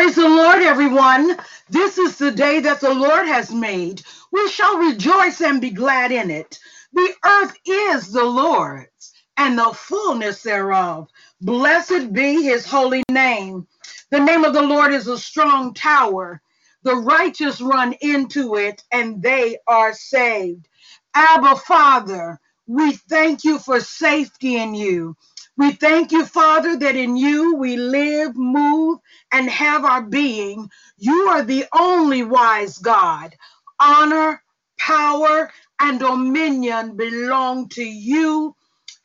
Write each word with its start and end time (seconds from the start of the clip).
Praise 0.00 0.14
the 0.14 0.26
Lord, 0.30 0.62
everyone. 0.62 1.36
This 1.68 1.98
is 1.98 2.16
the 2.16 2.30
day 2.30 2.60
that 2.60 2.80
the 2.80 2.94
Lord 2.94 3.26
has 3.26 3.52
made. 3.52 4.02
We 4.32 4.48
shall 4.48 4.78
rejoice 4.78 5.42
and 5.42 5.60
be 5.60 5.68
glad 5.68 6.10
in 6.10 6.30
it. 6.30 6.58
The 6.94 7.12
earth 7.22 7.54
is 7.66 8.10
the 8.10 8.24
Lord's 8.24 9.12
and 9.36 9.58
the 9.58 9.74
fullness 9.74 10.42
thereof. 10.42 11.10
Blessed 11.42 12.14
be 12.14 12.42
his 12.42 12.64
holy 12.64 13.02
name. 13.10 13.66
The 14.10 14.20
name 14.20 14.44
of 14.44 14.54
the 14.54 14.62
Lord 14.62 14.94
is 14.94 15.06
a 15.06 15.18
strong 15.18 15.74
tower. 15.74 16.40
The 16.82 16.96
righteous 16.96 17.60
run 17.60 17.92
into 18.00 18.56
it 18.56 18.82
and 18.90 19.22
they 19.22 19.58
are 19.68 19.92
saved. 19.92 20.66
Abba, 21.14 21.56
Father, 21.56 22.40
we 22.66 22.92
thank 22.92 23.44
you 23.44 23.58
for 23.58 23.80
safety 23.80 24.56
in 24.56 24.74
you. 24.74 25.14
We 25.60 25.72
thank 25.72 26.12
you, 26.12 26.26
Father, 26.26 26.76
that 26.78 26.96
in 26.96 27.16
you 27.16 27.56
we 27.56 27.76
live, 27.78 28.36
move, 28.36 29.00
and 29.32 29.50
have 29.50 29.86
our 29.86 30.02
being. 30.02 30.70
You 30.98 31.28
are 31.30 31.44
the 31.44 31.66
only 31.78 32.24
wise 32.24 32.78
God. 32.78 33.36
Honor, 33.80 34.42
power, 34.80 35.52
and 35.80 36.00
dominion 36.00 36.96
belong 36.98 37.70
to 37.70 37.84
you 37.84 38.56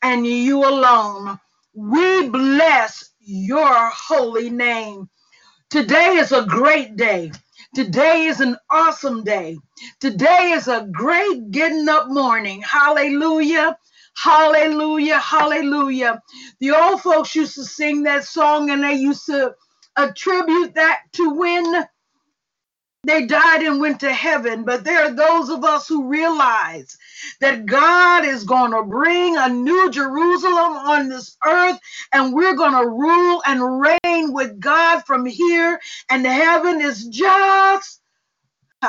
and 0.04 0.28
you 0.28 0.66
alone. 0.68 1.40
We 1.76 2.30
bless 2.30 3.12
your 3.22 3.92
holy 3.92 4.50
name. 4.52 5.10
Today 5.70 6.16
is 6.18 6.32
a 6.34 6.46
great 6.46 6.98
day. 6.98 7.32
Today 7.76 8.26
is 8.28 8.42
an 8.42 8.58
awesome 8.72 9.24
day. 9.26 9.58
Today 10.02 10.54
is 10.54 10.68
a 10.70 10.88
great 10.92 11.52
getting 11.52 11.90
up 11.90 12.08
morning. 12.10 12.64
Hallelujah. 12.64 13.78
Hallelujah. 14.16 15.20
Hallelujah. 15.20 16.22
The 16.60 16.72
old 16.72 17.02
folks 17.02 17.36
used 17.36 17.56
to 17.56 17.66
sing 17.66 18.04
that 18.04 18.24
song 18.24 18.70
and 18.70 18.84
they 18.84 18.96
used 18.96 19.26
to 19.28 19.56
attribute 19.98 20.76
that 20.76 21.02
to 21.14 21.34
when 21.36 21.86
they 23.06 23.26
died 23.26 23.62
and 23.64 23.80
went 23.80 24.00
to 24.02 24.12
heaven. 24.12 24.64
But 24.64 24.84
there 24.84 25.06
are 25.06 25.14
those 25.14 25.50
of 25.50 25.64
us 25.64 25.88
who 25.88 26.08
realize 26.08 26.98
that 27.40 27.66
God 27.66 28.26
is 28.26 28.44
going 28.44 28.72
to 28.72 28.84
bring 28.84 29.38
a 29.38 29.50
new 29.50 29.92
Jerusalem 29.92 30.74
on 30.74 31.10
this 31.10 31.38
earth, 31.46 31.80
and 32.14 32.34
we're 32.34 32.56
going 32.56 32.74
to 32.74 32.90
rule 32.90 33.44
and 33.46 33.88
reign 34.04 34.34
with 34.34 34.60
God 34.60 35.04
from 35.06 35.26
here. 35.26 35.80
And 36.10 36.26
heaven 36.26 36.82
is 36.82 37.06
just 37.08 38.02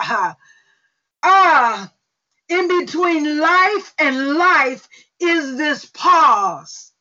ah, 1.22 1.92
in 2.48 2.68
between 2.80 3.40
life 3.40 3.94
and 3.98 4.34
life 4.34 4.88
is 5.20 5.56
this 5.56 5.86
pause. 5.86 6.92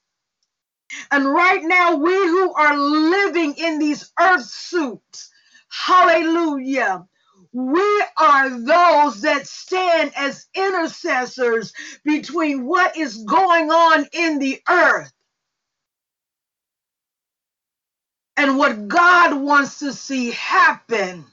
And 1.11 1.25
right 1.31 1.63
now, 1.63 1.95
we 1.95 2.13
who 2.13 2.53
are 2.53 2.77
living 2.77 3.55
in 3.57 3.79
these 3.79 4.11
earth 4.19 4.45
suits, 4.45 5.31
hallelujah, 5.69 7.05
we 7.53 8.03
are 8.19 8.49
those 8.49 9.21
that 9.21 9.47
stand 9.47 10.11
as 10.17 10.47
intercessors 10.55 11.73
between 12.03 12.65
what 12.65 12.97
is 12.97 13.17
going 13.23 13.71
on 13.71 14.05
in 14.13 14.39
the 14.39 14.61
earth 14.69 15.11
and 18.37 18.57
what 18.57 18.87
God 18.87 19.41
wants 19.41 19.79
to 19.79 19.93
see 19.93 20.31
happen 20.31 21.25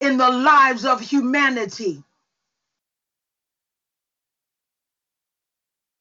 in 0.00 0.18
the 0.18 0.30
lives 0.30 0.84
of 0.84 1.00
humanity. 1.00 2.02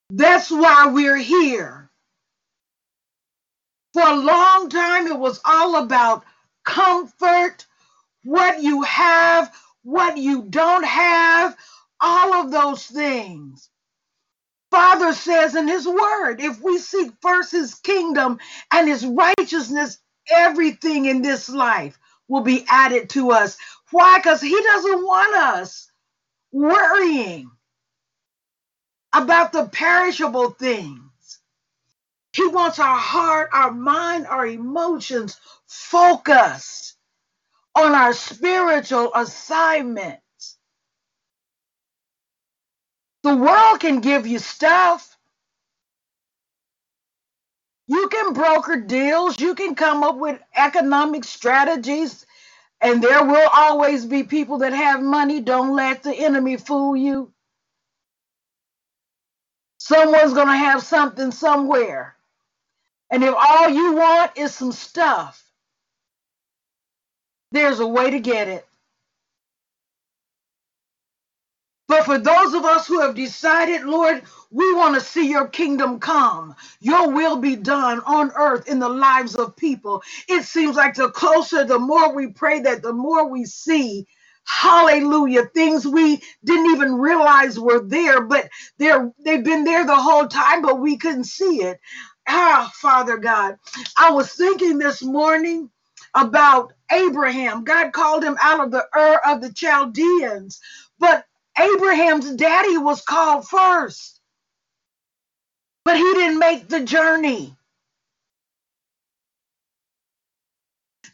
That's 0.09 0.49
why 0.49 0.87
we're 0.87 1.17
here. 1.17 1.89
For 3.93 4.01
a 4.01 4.15
long 4.15 4.69
time, 4.69 5.07
it 5.07 5.17
was 5.17 5.39
all 5.45 5.83
about 5.83 6.23
comfort, 6.63 7.65
what 8.23 8.61
you 8.61 8.81
have, 8.83 9.53
what 9.83 10.17
you 10.17 10.43
don't 10.43 10.85
have, 10.85 11.55
all 12.01 12.33
of 12.33 12.51
those 12.51 12.85
things. 12.85 13.69
Father 14.71 15.13
says 15.13 15.55
in 15.55 15.67
his 15.67 15.87
word, 15.87 16.39
if 16.41 16.61
we 16.61 16.77
seek 16.77 17.11
first 17.21 17.51
his 17.51 17.75
kingdom 17.75 18.39
and 18.71 18.87
his 18.87 19.05
righteousness, 19.05 19.97
everything 20.29 21.05
in 21.05 21.21
this 21.21 21.49
life 21.49 21.97
will 22.27 22.41
be 22.43 22.65
added 22.69 23.09
to 23.09 23.31
us. 23.31 23.57
Why? 23.91 24.19
Because 24.19 24.41
he 24.41 24.61
doesn't 24.61 25.03
want 25.03 25.35
us 25.35 25.91
worrying 26.51 27.49
about 29.13 29.53
the 29.53 29.67
perishable 29.67 30.51
things. 30.51 31.01
He 32.33 32.47
wants 32.47 32.79
our 32.79 32.97
heart, 32.97 33.49
our 33.53 33.71
mind, 33.71 34.27
our 34.27 34.47
emotions 34.47 35.39
focused 35.67 36.95
on 37.75 37.93
our 37.95 38.13
spiritual 38.13 39.11
assignment. 39.15 40.19
The 43.23 43.35
world 43.35 43.81
can 43.81 44.01
give 44.01 44.27
you 44.27 44.39
stuff. 44.39 45.17
You 47.87 48.09
can 48.09 48.33
broker 48.33 48.77
deals, 48.81 49.39
you 49.39 49.55
can 49.55 49.75
come 49.75 50.03
up 50.03 50.17
with 50.17 50.41
economic 50.55 51.23
strategies, 51.25 52.25
and 52.81 53.03
there 53.03 53.25
will 53.25 53.49
always 53.53 54.05
be 54.05 54.23
people 54.23 54.59
that 54.59 54.73
have 54.73 55.01
money. 55.01 55.41
Don't 55.41 55.75
let 55.75 56.03
the 56.03 56.13
enemy 56.15 56.57
fool 56.57 56.97
you. 56.97 57.33
Someone's 59.89 60.33
going 60.35 60.47
to 60.49 60.53
have 60.57 60.83
something 60.83 61.31
somewhere. 61.31 62.15
And 63.11 63.23
if 63.23 63.35
all 63.37 63.69
you 63.69 63.95
want 63.95 64.33
is 64.37 64.55
some 64.55 64.71
stuff, 64.73 65.43
there's 67.51 67.79
a 67.81 67.87
way 67.87 68.11
to 68.11 68.19
get 68.19 68.47
it. 68.49 68.65
But 71.87 72.05
for 72.05 72.17
those 72.19 72.55
of 72.55 72.65
us 72.65 72.87
who 72.87 73.01
have 73.01 73.15
decided, 73.15 73.83
Lord, 73.85 74.23
we 74.51 74.73
want 74.75 74.95
to 74.95 75.01
see 75.01 75.29
your 75.29 75.47
kingdom 75.49 75.99
come, 75.99 76.55
your 76.81 77.11
will 77.11 77.37
be 77.37 77.57
done 77.57 78.01
on 78.07 78.31
earth 78.37 78.67
in 78.69 78.79
the 78.79 78.89
lives 78.89 79.35
of 79.35 79.55
people. 79.57 80.03
It 80.29 80.45
seems 80.45 80.77
like 80.77 80.95
the 80.95 81.11
closer, 81.11 81.65
the 81.65 81.79
more 81.79 82.15
we 82.15 82.29
pray 82.29 82.61
that, 82.61 82.83
the 82.83 82.93
more 82.93 83.27
we 83.29 83.45
see. 83.45 84.07
Hallelujah. 84.45 85.45
Things 85.53 85.87
we 85.87 86.21
didn't 86.43 86.71
even 86.73 86.95
realize 86.95 87.59
were 87.59 87.81
there, 87.81 88.21
but 88.23 88.49
they're 88.79 89.11
they've 89.23 89.43
been 89.43 89.63
there 89.63 89.85
the 89.85 89.95
whole 89.95 90.27
time, 90.27 90.61
but 90.61 90.79
we 90.79 90.97
couldn't 90.97 91.25
see 91.25 91.63
it. 91.63 91.79
Ah, 92.27 92.71
Father 92.75 93.17
God. 93.17 93.57
I 93.97 94.11
was 94.11 94.33
thinking 94.33 94.77
this 94.79 95.03
morning 95.03 95.69
about 96.15 96.73
Abraham. 96.91 97.63
God 97.63 97.93
called 97.93 98.23
him 98.23 98.37
out 98.41 98.61
of 98.61 98.71
the 98.71 98.85
Ur 98.95 99.21
of 99.27 99.41
the 99.41 99.53
Chaldeans, 99.53 100.59
but 100.99 101.25
Abraham's 101.59 102.35
daddy 102.35 102.77
was 102.77 103.01
called 103.01 103.47
first. 103.47 104.21
But 105.85 105.97
he 105.97 106.03
didn't 106.15 106.39
make 106.39 106.69
the 106.69 106.81
journey. 106.83 107.55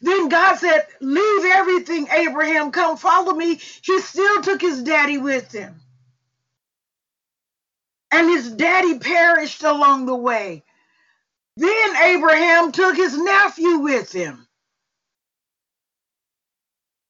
Then 0.02 0.28
God 0.28 0.56
said, 0.56 0.86
Leave 1.00 1.44
everything, 1.52 2.08
Abraham, 2.12 2.72
come 2.72 2.96
follow 2.96 3.34
me. 3.34 3.60
He 3.82 4.00
still 4.00 4.42
took 4.42 4.60
his 4.62 4.82
daddy 4.82 5.18
with 5.18 5.52
him. 5.52 5.76
And 8.12 8.28
his 8.30 8.50
daddy 8.52 8.98
perished 8.98 9.64
along 9.64 10.06
the 10.06 10.16
way. 10.16 10.64
Then 11.56 11.96
Abraham 11.96 12.72
took 12.72 12.96
his 12.96 13.18
nephew 13.18 13.78
with 13.80 14.12
him. 14.12 14.45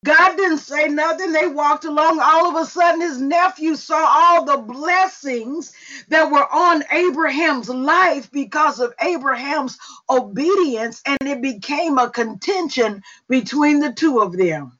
God 0.06 0.38
didn't 0.38 0.60
say 0.60 0.88
nothing. 0.88 1.32
They 1.32 1.48
walked 1.48 1.84
along. 1.86 2.20
All 2.22 2.48
of 2.56 2.62
a 2.62 2.66
sudden, 2.70 3.02
his 3.02 3.20
nephew 3.20 3.76
saw 3.76 3.98
all 4.08 4.46
the 4.46 4.58
blessings 4.58 5.74
that 6.10 6.32
were 6.32 6.46
on 6.54 6.84
Abraham's 6.92 7.70
life 7.70 8.32
because 8.32 8.80
of 8.80 8.94
Abraham's 9.02 9.78
obedience, 10.10 11.02
and 11.06 11.18
it 11.22 11.42
became 11.42 11.98
a 11.98 12.10
contention 12.10 13.02
between 13.28 13.80
the 13.80 13.92
two 13.94 14.20
of 14.20 14.34
them. 14.38 14.78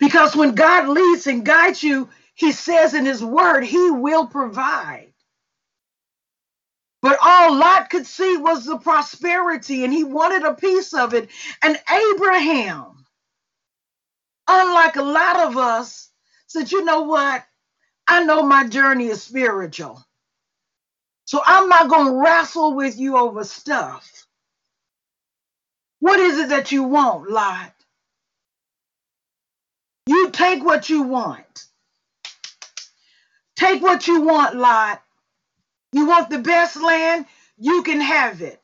Because 0.00 0.36
when 0.36 0.56
God 0.56 0.88
leads 0.88 1.28
and 1.28 1.46
guides 1.46 1.82
you, 1.82 2.10
he 2.36 2.52
says 2.52 2.94
in 2.94 3.06
his 3.06 3.24
word, 3.24 3.64
he 3.64 3.90
will 3.92 4.28
provide. 4.28 5.13
But 7.04 7.18
all 7.20 7.54
Lot 7.54 7.90
could 7.90 8.06
see 8.06 8.38
was 8.38 8.64
the 8.64 8.78
prosperity, 8.78 9.84
and 9.84 9.92
he 9.92 10.04
wanted 10.04 10.42
a 10.42 10.54
piece 10.54 10.94
of 10.94 11.12
it. 11.12 11.28
And 11.62 11.78
Abraham, 11.92 13.04
unlike 14.48 14.96
a 14.96 15.02
lot 15.02 15.36
of 15.36 15.58
us, 15.58 16.08
said, 16.46 16.72
You 16.72 16.82
know 16.82 17.02
what? 17.02 17.44
I 18.08 18.24
know 18.24 18.42
my 18.42 18.66
journey 18.66 19.08
is 19.08 19.22
spiritual. 19.22 20.02
So 21.26 21.42
I'm 21.44 21.68
not 21.68 21.90
going 21.90 22.06
to 22.06 22.22
wrestle 22.22 22.74
with 22.74 22.98
you 22.98 23.18
over 23.18 23.44
stuff. 23.44 24.26
What 26.00 26.18
is 26.18 26.38
it 26.38 26.48
that 26.48 26.72
you 26.72 26.84
want, 26.84 27.30
Lot? 27.30 27.74
You 30.06 30.30
take 30.30 30.64
what 30.64 30.88
you 30.88 31.02
want. 31.02 31.66
Take 33.56 33.82
what 33.82 34.06
you 34.06 34.22
want, 34.22 34.56
Lot. 34.56 35.02
You 35.94 36.06
want 36.08 36.30
the 36.30 36.40
best 36.40 36.76
land? 36.82 37.26
You 37.58 37.84
can 37.84 38.02
have 38.02 38.42
it. 38.42 38.60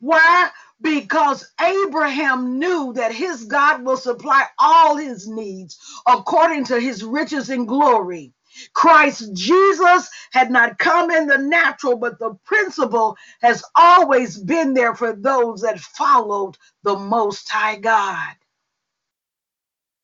Why? 0.00 0.50
because 0.82 1.50
Abraham 1.60 2.60
knew 2.60 2.94
that 2.94 3.12
his 3.12 3.44
God 3.46 3.84
will 3.84 3.98
supply 3.98 4.44
all 4.58 4.96
his 4.96 5.28
needs 5.28 5.78
according 6.06 6.66
to 6.66 6.80
his 6.80 7.04
riches 7.04 7.50
and 7.50 7.68
glory. 7.68 8.34
Christ 8.74 9.34
Jesus 9.34 10.08
had 10.32 10.50
not 10.52 10.78
come 10.78 11.10
in 11.10 11.26
the 11.28 11.38
natural, 11.38 11.96
but 11.98 12.18
the 12.20 12.36
principle 12.46 13.16
has 13.42 13.64
always 13.76 14.38
been 14.38 14.74
there 14.74 14.94
for 14.94 15.14
those 15.14 15.62
that 15.62 15.80
followed 15.80 16.58
the 16.84 16.96
Most 16.98 17.48
High 17.50 17.78
God. 17.78 18.34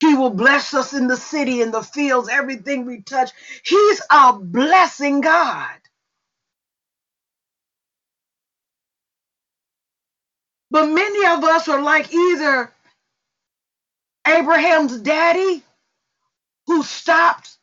He 0.01 0.15
will 0.15 0.31
bless 0.31 0.75
us 0.75 0.95
in 0.95 1.09
the 1.09 1.19
city, 1.19 1.63
in 1.63 1.73
the 1.73 1.83
fields, 1.83 2.31
everything 2.31 2.87
we 2.87 3.03
touch. 3.03 3.33
He's 3.65 4.03
a 4.13 4.35
blessing 4.35 5.23
God. 5.23 5.80
But 10.71 10.89
many 10.89 11.27
of 11.27 11.45
us 11.45 11.69
are 11.69 11.83
like 11.83 12.13
either 12.15 12.73
Abraham's 14.27 15.01
daddy, 15.01 15.63
who 16.67 16.83
stopped, 16.85 17.57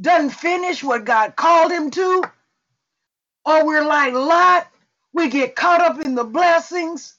doesn't 0.00 0.30
finish 0.30 0.84
what 0.84 1.04
God 1.06 1.36
called 1.36 1.72
him 1.72 1.90
to, 1.92 2.24
or 3.46 3.66
we're 3.66 3.84
like 3.86 4.14
Lot, 4.14 4.68
we 5.14 5.28
get 5.30 5.56
caught 5.56 5.82
up 5.82 6.00
in 6.00 6.14
the 6.16 6.24
blessings, 6.24 7.16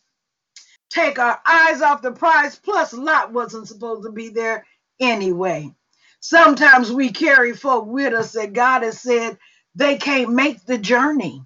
take 0.91 1.19
our 1.19 1.39
eyes 1.47 1.81
off 1.81 2.03
the 2.03 2.13
prize, 2.13 2.57
plus 2.57 2.93
Lot 2.93 3.33
wasn't 3.33 3.69
supposed 3.69 4.05
to 4.05 4.11
be 4.13 4.29
there 4.29 4.65
anyway. 5.01 5.73
Sometimes 6.21 6.91
we 6.91 7.11
carry 7.11 7.53
folk 7.53 7.87
with 7.87 8.13
us 8.13 8.33
that 8.33 8.53
God 8.53 8.83
has 8.83 9.01
said 9.01 9.39
they 9.75 9.97
can't 9.97 10.33
make 10.33 10.65
the 10.65 10.79
journey. 10.79 11.43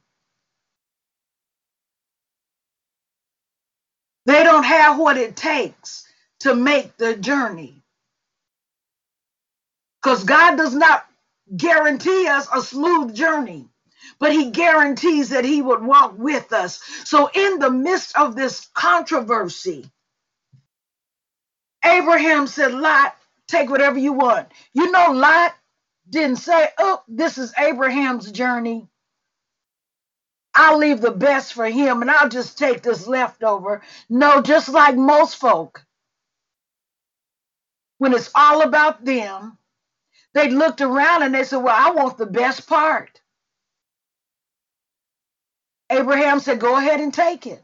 They 4.25 4.44
don't 4.44 4.65
have 4.65 5.00
what 5.00 5.18
it 5.18 5.35
takes 5.38 6.07
to 6.41 6.56
make 6.56 6.97
the 6.97 7.15
journey. 7.18 7.83
Because 10.03 10.23
God 10.25 10.57
does 10.57 10.75
not 10.75 11.06
guarantee 11.56 12.27
us 12.27 12.47
a 12.56 12.62
smooth 12.62 13.15
journey, 13.15 13.68
but 14.19 14.33
He 14.33 14.51
guarantees 14.51 15.29
that 15.29 15.45
He 15.45 15.62
would 15.62 15.83
walk 15.83 16.15
with 16.18 16.53
us. 16.53 16.81
So, 17.06 17.29
in 17.33 17.59
the 17.59 17.71
midst 17.71 18.18
of 18.18 18.35
this 18.35 18.68
controversy, 18.75 19.89
Abraham 21.85 22.47
said, 22.47 22.74
Lot, 22.74 23.15
take 23.47 23.69
whatever 23.69 24.00
you 24.00 24.13
want. 24.13 24.50
You 24.74 24.91
know, 24.91 25.12
Lot 25.12 25.56
didn't 26.09 26.38
say, 26.38 26.69
Oh, 26.79 27.03
this 27.09 27.38
is 27.39 27.53
Abraham's 27.59 28.31
journey. 28.31 28.88
I'll 30.56 30.77
leave 30.77 31.01
the 31.01 31.12
best 31.12 31.53
for 31.53 31.65
him 31.68 32.01
and 32.01 32.12
I'll 32.12 32.30
just 32.30 32.57
take 32.57 32.81
this 32.83 33.07
leftover. 33.07 33.81
No, 34.09 34.42
just 34.42 34.69
like 34.69 34.95
most 34.95 35.38
folk, 35.38 35.86
when 38.00 38.13
it's 38.13 38.31
all 38.36 38.63
about 38.63 39.06
them, 39.06 39.57
they 40.33 40.50
looked 40.50 40.81
around 40.81 41.24
and 41.24 41.36
they 41.36 41.44
said, 41.45 41.57
Well, 41.57 41.75
I 41.77 41.92
want 41.92 42.18
the 42.18 42.25
best 42.27 42.68
part. 42.68 43.21
Abraham 45.92 46.39
said, 46.39 46.59
Go 46.59 46.77
ahead 46.77 47.01
and 47.01 47.13
take 47.13 47.48
it. 47.48 47.63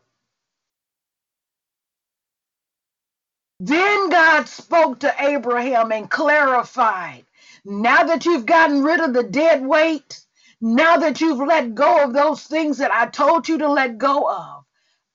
Then 3.59 4.09
God 4.09 4.47
spoke 4.49 4.99
to 5.01 5.15
Abraham 5.19 5.91
and 5.91 6.09
clarified 6.11 7.25
now 7.65 8.03
that 8.05 8.25
you've 8.25 8.45
gotten 8.45 8.83
rid 8.83 9.01
of 9.01 9.13
the 9.13 9.23
dead 9.23 9.65
weight, 9.65 10.21
now 10.61 10.97
that 10.97 11.21
you've 11.21 11.39
let 11.45 11.75
go 11.75 12.03
of 12.03 12.13
those 12.13 12.43
things 12.43 12.79
that 12.79 12.91
I 12.91 13.07
told 13.07 13.49
you 13.49 13.59
to 13.59 13.69
let 13.71 13.97
go 13.97 14.29
of, 14.29 14.65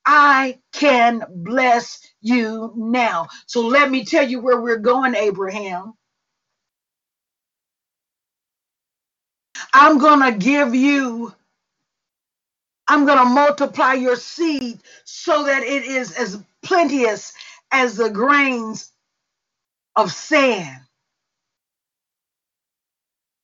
I 0.07 0.59
can 0.73 1.23
bless 1.31 2.01
you 2.21 2.73
now. 2.77 3.29
So 3.47 3.63
let 3.67 3.91
me 3.91 4.05
tell 4.05 4.29
you 4.29 4.41
where 4.41 4.61
we're 4.61 4.79
going, 4.79 5.15
Abraham. 5.15 5.95
I'm 9.75 9.99
going 9.99 10.21
to 10.33 10.39
give 10.39 10.75
you, 10.75 11.35
I'm 12.89 13.07
going 13.07 13.19
to 13.19 13.25
multiply 13.27 13.95
your 13.95 14.17
seed 14.17 14.81
so 15.05 15.45
that 15.45 15.63
it 15.65 15.85
is 15.85 16.13
as 16.19 16.43
plenteous 16.63 17.33
as 17.73 17.97
the 17.97 18.11
grains 18.11 18.93
of 19.97 20.13
sand. 20.13 20.81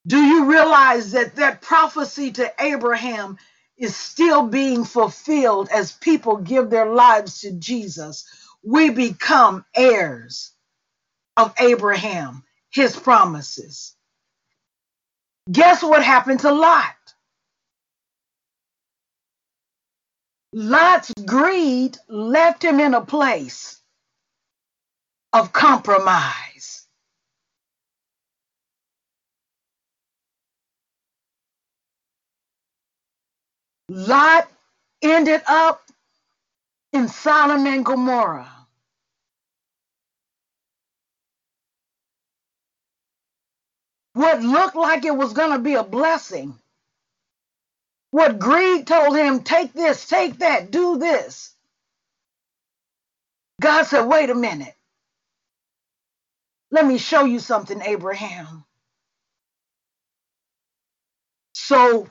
Do 0.09 0.19
you 0.19 0.47
realize 0.47 1.13
that 1.13 1.37
that 1.37 1.63
prophecy 1.63 2.33
to 2.33 2.55
Abraham 2.61 3.39
is 3.79 3.97
still 3.97 4.49
being 4.49 4.85
fulfilled 4.85 5.71
as 5.73 5.93
people 5.93 6.39
give 6.39 6.71
their 6.71 6.93
lives 6.93 7.43
to 7.43 7.53
Jesus? 7.53 8.27
We 8.65 8.91
become 8.91 9.67
heirs 9.77 10.53
of 11.37 11.55
Abraham, 11.61 12.45
his 12.71 12.97
promises. 12.97 13.97
Guess 15.53 15.83
what 15.85 16.05
happened 16.05 16.41
to 16.43 16.53
Lot? 16.53 16.97
Lot's 20.55 21.13
greed 21.27 21.99
left 22.09 22.65
him 22.65 22.81
in 22.81 22.95
a 22.95 23.03
place 23.03 23.81
of 25.33 25.53
compromise. 25.53 26.78
Lot 33.89 34.51
ended 35.03 35.43
up 35.49 35.83
in 36.93 37.09
Sodom 37.09 37.67
and 37.67 37.85
Gomorrah. 37.85 38.51
What 44.15 44.43
looked 44.43 44.77
like 44.77 45.05
it 45.05 45.17
was 45.17 45.33
going 45.35 45.53
to 45.53 45.59
be 45.59 45.75
a 45.75 45.85
blessing. 45.85 46.59
What 48.11 48.39
greed 48.39 48.87
told 48.87 49.17
him, 49.17 49.43
take 49.43 49.73
this, 49.75 50.07
take 50.09 50.39
that, 50.41 50.71
do 50.71 50.99
this. 50.99 51.55
God 53.61 53.85
said, 53.85 54.05
wait 54.05 54.31
a 54.31 54.35
minute. 54.35 54.75
Let 56.71 56.87
me 56.87 56.99
show 56.99 57.25
you 57.25 57.41
something, 57.41 57.83
Abraham. 57.83 58.65
So 61.55 62.09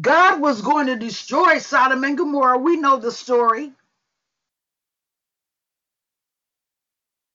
God 0.00 0.40
was 0.40 0.62
going 0.62 0.88
to 0.88 0.96
destroy 0.96 1.58
Sodom 1.58 2.04
and 2.04 2.18
Gomorrah. 2.18 2.58
We 2.58 2.76
know 2.76 2.98
the 2.98 3.12
story. 3.12 3.72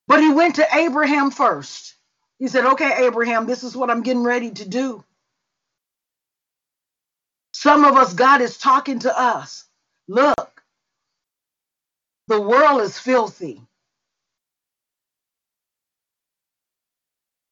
But 0.08 0.22
he 0.22 0.32
went 0.32 0.56
to 0.56 0.76
Abraham 0.76 1.32
first. 1.32 1.96
He 2.40 2.48
said, 2.48 2.66
Okay, 2.66 3.06
Abraham, 3.06 3.46
this 3.46 3.64
is 3.64 3.76
what 3.78 3.90
I'm 3.90 4.04
getting 4.04 4.24
ready 4.24 4.52
to 4.52 4.68
do. 4.68 5.04
Some 7.54 7.86
of 7.86 7.96
us, 7.96 8.14
God 8.14 8.42
is 8.42 8.58
talking 8.58 9.00
to 9.00 9.20
us. 9.20 9.66
Look, 10.08 10.64
the 12.28 12.42
world 12.42 12.82
is 12.82 12.98
filthy. 13.00 13.62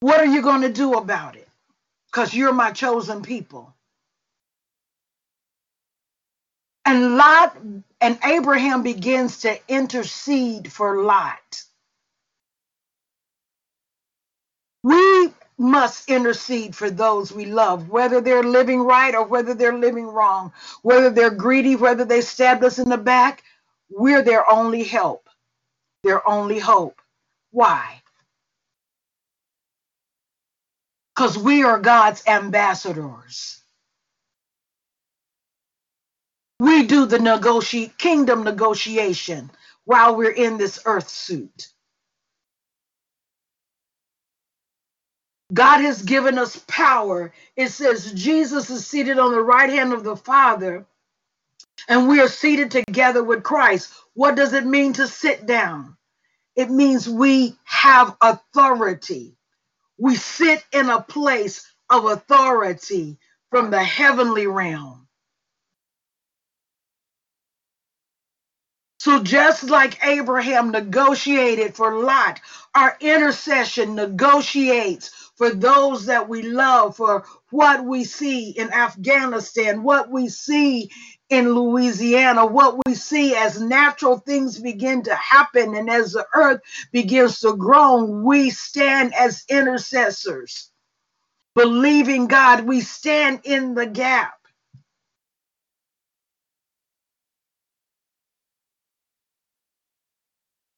What 0.02 0.20
are 0.22 0.28
you 0.28 0.42
going 0.42 0.62
to 0.62 0.74
do 0.74 0.96
about 0.96 1.36
it? 1.36 1.48
Because 2.08 2.34
you're 2.34 2.54
my 2.54 2.72
chosen 2.72 3.22
people. 3.24 3.76
And 6.88 7.18
Lot 7.18 7.58
and 8.02 8.20
Abraham 8.26 8.84
begins 8.84 9.42
to 9.42 9.60
intercede 9.70 10.74
for 10.74 11.04
Lot. 11.04 11.64
We 14.84 15.34
must 15.60 16.10
intercede 16.10 16.76
for 16.76 16.90
those 16.90 17.32
we 17.34 17.46
love, 17.46 17.90
whether 17.90 18.22
they're 18.22 18.44
living 18.44 18.82
right 18.82 19.16
or 19.16 19.26
whether 19.26 19.54
they're 19.56 19.78
living 19.78 20.08
wrong, 20.08 20.54
whether 20.84 21.12
they're 21.12 21.32
greedy, 21.32 21.78
whether 21.78 22.06
they 22.06 22.22
stabbed 22.22 22.66
us 22.66 22.80
in 22.80 22.90
the 22.90 22.98
back. 22.98 23.44
We're 23.92 24.24
their 24.24 24.52
only 24.52 24.84
help, 24.86 25.30
their 26.04 26.28
only 26.30 26.60
hope. 26.60 27.02
Why? 27.52 28.02
Because 31.16 31.38
we 31.38 31.64
are 31.64 31.80
God's 31.80 32.24
ambassadors. 32.28 33.57
We 36.60 36.86
do 36.88 37.06
the 37.06 37.20
negotiate 37.20 37.98
kingdom 38.00 38.44
negotiation 38.44 39.52
while 39.86 40.16
we're 40.16 40.32
in 40.32 40.58
this 40.58 40.80
earth 40.86 41.10
suit. 41.10 41.70
God 45.54 45.82
has 45.82 46.04
given 46.04 46.38
us 46.38 46.58
power. 46.68 47.34
It 47.56 47.70
says 47.70 48.14
Jesus 48.14 48.70
is 48.70 48.88
seated 48.88 49.20
on 49.20 49.32
the 49.32 49.42
right 49.42 49.70
hand 49.70 49.94
of 49.94 50.04
the 50.04 50.18
Father, 50.18 50.86
and 51.90 52.08
we 52.08 52.22
are 52.22 52.30
seated 52.30 52.72
together 52.72 53.24
with 53.24 53.44
Christ. 53.44 53.94
What 54.16 54.36
does 54.36 54.54
it 54.54 54.66
mean 54.66 54.94
to 54.96 55.08
sit 55.08 55.46
down? 55.48 55.98
It 56.56 56.72
means 56.72 57.10
we 57.10 57.56
have 57.66 58.18
authority. 58.22 59.36
We 60.00 60.16
sit 60.16 60.64
in 60.74 60.90
a 60.90 61.02
place 61.02 61.68
of 61.90 62.06
authority 62.06 63.18
from 63.52 63.72
the 63.72 63.84
heavenly 63.84 64.48
realm. 64.48 65.07
So 69.08 69.24
just 69.24 69.64
like 69.70 70.06
Abraham 70.06 70.72
negotiated 70.72 71.78
for 71.78 71.98
Lot, 71.98 72.42
our 72.76 72.98
intercession 73.00 73.96
negotiates 73.96 75.32
for 75.38 75.50
those 75.50 76.08
that 76.08 76.28
we 76.28 76.42
love, 76.42 76.98
for 76.98 77.24
what 77.50 77.86
we 77.86 78.04
see 78.04 78.50
in 78.50 78.74
Afghanistan, 78.74 79.82
what 79.82 80.12
we 80.12 80.28
see 80.28 80.92
in 81.30 81.54
Louisiana, 81.54 82.46
what 82.46 82.86
we 82.86 82.96
see 82.96 83.34
as 83.34 83.62
natural 83.62 84.18
things 84.18 84.60
begin 84.60 85.04
to 85.04 85.16
happen 85.16 85.74
and 85.74 85.90
as 85.90 86.12
the 86.12 86.28
earth 86.36 86.60
begins 86.92 87.40
to 87.40 87.56
groan, 87.56 88.26
we 88.26 88.50
stand 88.50 89.16
as 89.16 89.46
intercessors. 89.48 90.70
Believing 91.56 92.28
God, 92.28 92.66
we 92.66 92.82
stand 92.82 93.40
in 93.46 93.74
the 93.74 93.86
gap. 93.86 94.37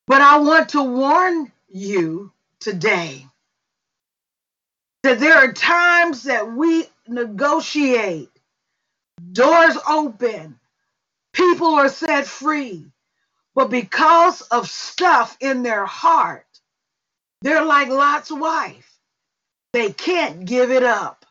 But 0.10 0.22
I 0.24 0.40
want 0.40 0.72
to 0.72 0.84
warn 0.84 1.54
you 1.70 2.34
today 2.62 3.28
that 5.04 5.20
there 5.20 5.36
are 5.36 5.54
times 5.54 6.24
that 6.24 6.52
we 6.52 6.86
negotiate, 7.08 8.32
doors 9.34 9.78
open, 9.90 10.60
people 11.34 11.76
are 11.76 11.90
set 11.90 12.28
free, 12.28 12.86
but 13.56 13.70
because 13.70 14.42
of 14.44 14.70
stuff 14.70 15.38
in 15.42 15.64
their 15.64 15.86
heart, 15.86 16.48
they're 17.42 17.66
like 17.66 17.90
Lot's 17.90 18.32
wife. 18.32 18.92
They 19.74 19.92
can't 19.94 20.46
give 20.46 20.72
it 20.72 20.84
up. 20.84 21.26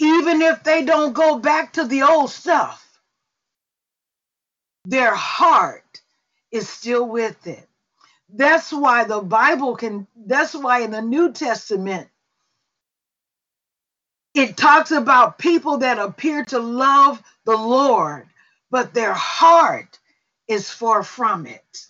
Even 0.00 0.42
if 0.42 0.64
they 0.64 0.84
don't 0.84 1.14
go 1.14 1.38
back 1.38 1.74
to 1.74 1.84
the 1.86 2.02
old 2.02 2.30
stuff 2.30 2.87
their 4.88 5.14
heart 5.14 6.00
is 6.50 6.68
still 6.68 7.08
with 7.08 7.46
it. 7.46 7.68
That's 8.32 8.72
why 8.72 9.04
the 9.04 9.20
Bible 9.20 9.76
can, 9.76 10.06
that's 10.16 10.54
why 10.54 10.80
in 10.80 10.92
the 10.92 11.02
New 11.02 11.32
Testament, 11.32 12.08
it 14.34 14.56
talks 14.56 14.90
about 14.92 15.38
people 15.38 15.78
that 15.78 15.98
appear 15.98 16.44
to 16.46 16.58
love 16.58 17.22
the 17.44 17.56
Lord, 17.56 18.28
but 18.70 18.94
their 18.94 19.14
heart 19.14 19.98
is 20.48 20.70
far 20.70 21.02
from 21.04 21.46
it. 21.46 21.86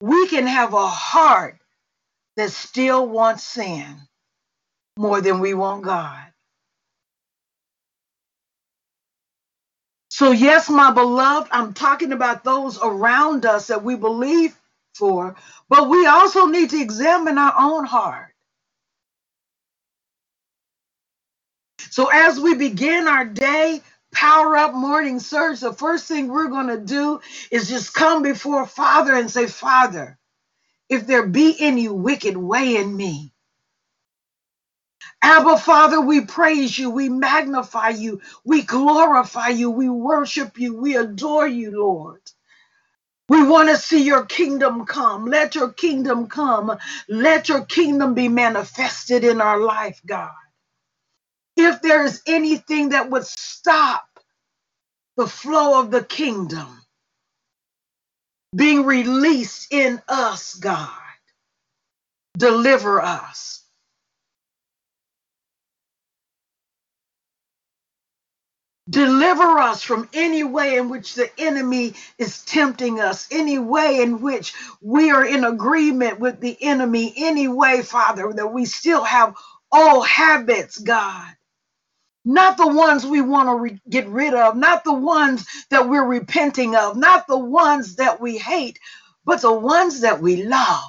We 0.00 0.28
can 0.28 0.46
have 0.46 0.74
a 0.74 0.86
heart 0.88 1.58
that 2.36 2.52
still 2.52 3.08
wants 3.08 3.44
sin 3.44 3.96
more 4.98 5.20
than 5.22 5.40
we 5.40 5.54
want 5.54 5.84
God. 5.84 6.27
So, 10.18 10.32
yes, 10.32 10.70
my 10.70 10.92
beloved, 10.92 11.50
I'm 11.52 11.74
talking 11.74 12.12
about 12.12 12.44
those 12.44 12.78
around 12.82 13.46
us 13.46 13.68
that 13.68 13.84
we 13.84 13.96
believe 13.96 14.58
for, 14.94 15.36
but 15.70 15.90
we 15.90 16.06
also 16.06 16.46
need 16.46 16.70
to 16.72 16.80
examine 16.82 17.38
our 17.38 17.54
own 17.58 17.86
heart. 17.86 18.32
So, 21.90 22.08
as 22.12 22.40
we 22.40 22.54
begin 22.56 23.08
our 23.08 23.26
day, 23.26 23.82
Power 24.12 24.56
Up 24.56 24.74
Morning 24.74 25.20
Surge, 25.20 25.60
the 25.60 25.72
first 25.74 26.06
thing 26.06 26.28
we're 26.28 26.48
going 26.48 26.68
to 26.68 26.78
do 26.80 27.20
is 27.52 27.68
just 27.68 27.94
come 27.94 28.22
before 28.22 28.66
Father 28.66 29.14
and 29.14 29.30
say, 29.30 29.46
Father, 29.48 30.18
if 30.90 31.06
there 31.06 31.26
be 31.26 31.56
any 31.60 31.88
wicked 31.88 32.36
way 32.36 32.76
in 32.76 32.96
me, 32.96 33.32
Abba, 35.22 35.58
Father, 35.58 36.00
we 36.00 36.22
praise 36.22 36.78
you, 36.78 36.90
we 36.90 37.08
magnify 37.10 37.90
you, 37.90 38.20
we 38.44 38.62
glorify 38.62 39.48
you, 39.48 39.70
we 39.70 39.88
worship 39.90 40.58
you, 40.58 40.76
we 40.76 40.96
adore 40.96 41.48
you, 41.48 41.72
Lord. 41.72 42.20
We 43.28 43.46
want 43.46 43.70
to 43.70 43.78
see 43.78 44.04
your 44.04 44.26
kingdom 44.26 44.86
come. 44.86 45.26
Let 45.26 45.56
your 45.56 45.72
kingdom 45.72 46.28
come. 46.28 46.78
Let 47.08 47.48
your 47.50 47.64
kingdom 47.66 48.14
be 48.14 48.28
manifested 48.28 49.24
in 49.24 49.40
our 49.40 49.60
life, 49.60 50.00
God. 50.06 50.30
If 51.56 51.82
there 51.82 52.04
is 52.04 52.22
anything 52.26 52.90
that 52.90 53.10
would 53.10 53.26
stop 53.26 54.04
the 55.16 55.26
flow 55.28 55.80
of 55.80 55.90
the 55.90 56.04
kingdom 56.04 56.68
being 58.56 58.84
released 58.86 59.72
in 59.72 60.00
us, 60.08 60.54
God, 60.56 60.90
deliver 62.38 63.02
us. 63.02 63.57
Deliver 68.88 69.58
us 69.58 69.82
from 69.82 70.08
any 70.14 70.44
way 70.44 70.78
in 70.78 70.90
which 70.90 71.14
the 71.14 71.30
enemy 71.40 71.94
is 72.18 72.44
tempting 72.44 73.00
us, 73.00 73.28
any 73.32 73.58
way 73.58 74.02
in 74.02 74.20
which 74.22 74.54
we 74.82 75.10
are 75.10 75.26
in 75.26 75.44
agreement 75.44 76.20
with 76.20 76.40
the 76.40 76.56
enemy, 76.62 77.12
any 77.16 77.48
way, 77.48 77.82
Father, 77.82 78.32
that 78.36 78.48
we 78.54 78.66
still 78.66 79.04
have 79.04 79.34
old 79.72 80.06
habits, 80.06 80.78
God. 80.78 81.26
Not 82.24 82.58
the 82.58 82.68
ones 82.68 83.06
we 83.06 83.22
want 83.22 83.48
to 83.50 83.56
re- 83.56 83.82
get 83.90 84.08
rid 84.08 84.34
of, 84.34 84.56
not 84.56 84.84
the 84.84 84.94
ones 84.94 85.46
that 85.70 85.88
we're 85.90 86.06
repenting 86.06 86.76
of, 86.76 86.96
not 86.96 87.26
the 87.28 87.38
ones 87.38 87.96
that 87.96 88.20
we 88.20 88.38
hate, 88.38 88.80
but 89.26 89.42
the 89.42 89.52
ones 89.54 90.02
that 90.02 90.22
we 90.22 90.44
love. 90.44 90.84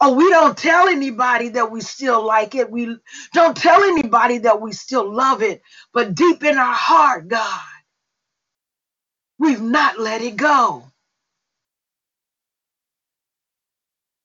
Oh, 0.00 0.14
we 0.14 0.30
don't 0.30 0.58
tell 0.58 0.88
anybody 0.88 1.50
that 1.50 1.72
we 1.72 1.82
still 1.82 2.24
like 2.24 2.54
it. 2.54 2.70
We 2.70 2.96
don't 3.34 3.56
tell 3.58 3.82
anybody 3.84 4.38
that 4.40 4.62
we 4.62 4.72
still 4.72 5.12
love 5.12 5.42
it. 5.42 5.62
But 5.94 6.14
deep 6.14 6.44
in 6.44 6.58
our 6.58 6.74
heart, 6.74 7.28
God, 7.28 7.60
we've 9.38 9.62
not 9.62 9.98
let 10.00 10.22
it 10.22 10.36
go. 10.36 10.84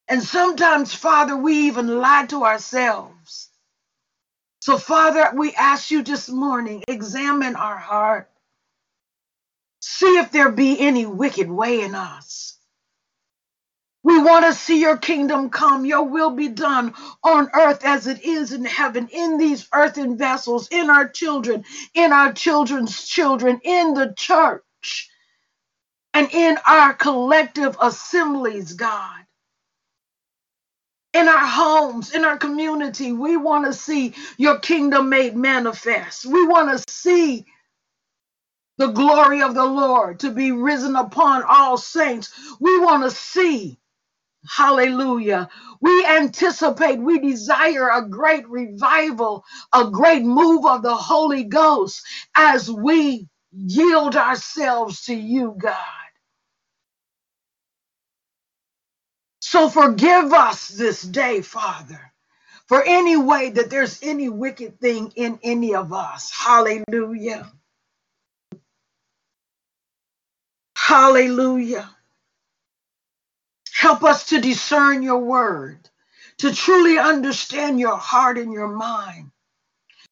And 0.10 0.24
sometimes, 0.24 0.94
Father, 0.94 1.38
we 1.38 1.68
even 1.68 2.00
lie 2.00 2.28
to 2.28 2.46
ourselves. 2.46 3.50
So, 4.62 4.78
Father, 4.80 5.32
we 5.36 5.54
ask 5.56 5.92
you 5.92 6.04
this 6.04 6.30
morning 6.30 6.84
examine 6.88 7.56
our 7.58 7.78
heart, 7.78 8.30
see 9.82 10.18
if 10.20 10.32
there 10.32 10.52
be 10.52 10.80
any 10.80 11.08
wicked 11.08 11.50
way 11.52 11.82
in 11.84 11.96
us. 11.96 12.59
We 14.10 14.20
want 14.24 14.46
to 14.48 14.54
see 14.54 14.82
your 14.82 14.98
kingdom 14.98 15.51
come, 15.51 15.86
your 15.86 16.04
will 16.04 16.32
be 16.32 16.50
done 16.50 16.96
on 17.24 17.50
earth 17.56 17.86
as 17.86 18.08
it 18.08 18.25
is 18.25 18.54
in 18.54 18.66
heaven, 18.66 19.10
in 19.13 19.38
these 19.39 19.70
earthen 19.74 20.18
vessels, 20.18 20.70
in 20.72 20.92
our 20.92 21.10
children, 21.10 21.66
in 21.96 22.13
our 22.13 22.34
children's 22.34 23.08
children, 23.08 23.62
in 23.63 23.96
the 23.96 24.16
church, 24.18 25.10
and 26.13 26.30
in 26.34 26.58
our 26.68 26.94
collective 26.94 27.78
assemblies, 27.82 28.74
God. 28.74 29.22
In 31.13 31.28
our 31.28 31.48
homes, 31.48 32.13
in 32.16 32.25
our 32.25 32.38
community, 32.38 33.13
we 33.13 33.38
want 33.38 33.66
to 33.66 33.74
see 33.74 34.16
your 34.38 34.60
kingdom 34.60 35.10
made 35.10 35.36
manifest. 35.36 36.25
We 36.25 36.48
want 36.48 36.72
to 36.78 36.94
see 36.94 37.46
the 38.78 38.89
glory 38.89 39.44
of 39.44 39.56
the 39.56 39.66
Lord 39.66 40.22
to 40.22 40.32
be 40.32 40.51
risen 40.54 40.98
upon 40.98 41.44
all 41.50 41.78
saints. 41.80 42.34
We 42.62 42.80
want 42.80 43.06
to 43.06 43.12
see 43.12 43.78
Hallelujah. 44.48 45.50
We 45.81 46.05
anticipate, 46.05 47.00
we 47.00 47.19
desire 47.19 47.89
a 47.89 48.08
great 48.08 48.48
revival, 48.50 49.43
a 49.74 49.89
great 49.89 50.24
move 50.24 50.65
of 50.65 50.81
the 50.84 50.96
Holy 50.96 51.43
Ghost 51.43 52.01
as 52.36 52.69
we 52.69 53.27
yield 53.51 54.15
ourselves 54.15 55.05
to 55.05 55.15
you, 55.15 55.55
God. 55.58 55.75
So 59.41 59.69
forgive 59.69 60.34
us 60.34 60.69
this 60.69 61.01
day, 61.03 61.41
Father, 61.41 62.13
for 62.67 62.84
any 62.84 63.17
way 63.17 63.51
that 63.51 63.69
there's 63.69 64.00
any 64.03 64.29
wicked 64.29 64.79
thing 64.81 65.13
in 65.15 65.39
any 65.43 65.75
of 65.75 65.93
us. 65.93 66.31
Hallelujah. 66.38 67.51
Hallelujah. 70.77 71.89
Help 73.79 74.03
us 74.03 74.25
to 74.25 74.41
discern 74.41 75.03
your 75.03 75.19
word, 75.19 75.89
to 76.39 76.53
truly 76.53 77.00
understand 77.00 77.79
your 77.79 77.95
heart 77.95 78.38
and 78.38 78.51
your 78.51 78.67
mind, 78.67 79.31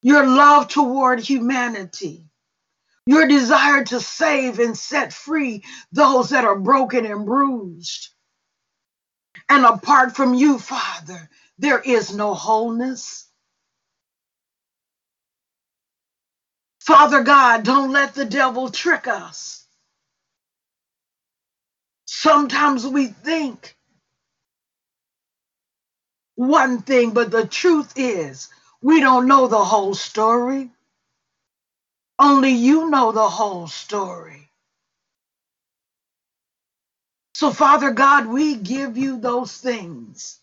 your 0.02 0.26
love 0.26 0.68
toward 0.68 1.20
humanity, 1.20 2.24
your 3.06 3.28
desire 3.28 3.84
to 3.84 4.00
save 4.00 4.58
and 4.58 4.78
set 4.78 5.12
free 5.12 5.64
those 5.92 6.30
that 6.30 6.46
are 6.46 6.58
broken 6.58 7.06
and 7.06 7.26
bruised. 7.26 8.08
And 9.50 9.66
apart 9.66 10.16
from 10.16 10.34
you, 10.34 10.58
Father, 10.58 11.30
there 11.58 11.80
is 11.80 12.14
no 12.14 12.34
wholeness. 12.34 13.28
Father 16.80 17.22
God, 17.22 17.64
don't 17.64 17.92
let 17.92 18.14
the 18.14 18.26
devil 18.26 18.70
trick 18.70 19.08
us. 19.08 19.66
Sometimes 22.08 22.86
we 22.86 23.08
think 23.08 23.76
one 26.36 26.82
thing, 26.82 27.12
but 27.12 27.30
the 27.30 27.46
truth 27.46 27.94
is 27.96 28.48
we 28.82 29.00
don't 29.00 29.28
know 29.28 29.48
the 29.48 29.64
whole 29.64 29.94
story. 29.94 30.70
Only 32.18 32.52
you 32.52 32.90
know 32.90 33.12
the 33.12 33.28
whole 33.28 33.68
story. 33.68 34.50
So, 37.34 37.52
Father 37.52 37.92
God, 37.92 38.26
we 38.26 38.56
give 38.56 38.98
you 38.98 39.20
those 39.20 39.56
things 39.56 40.40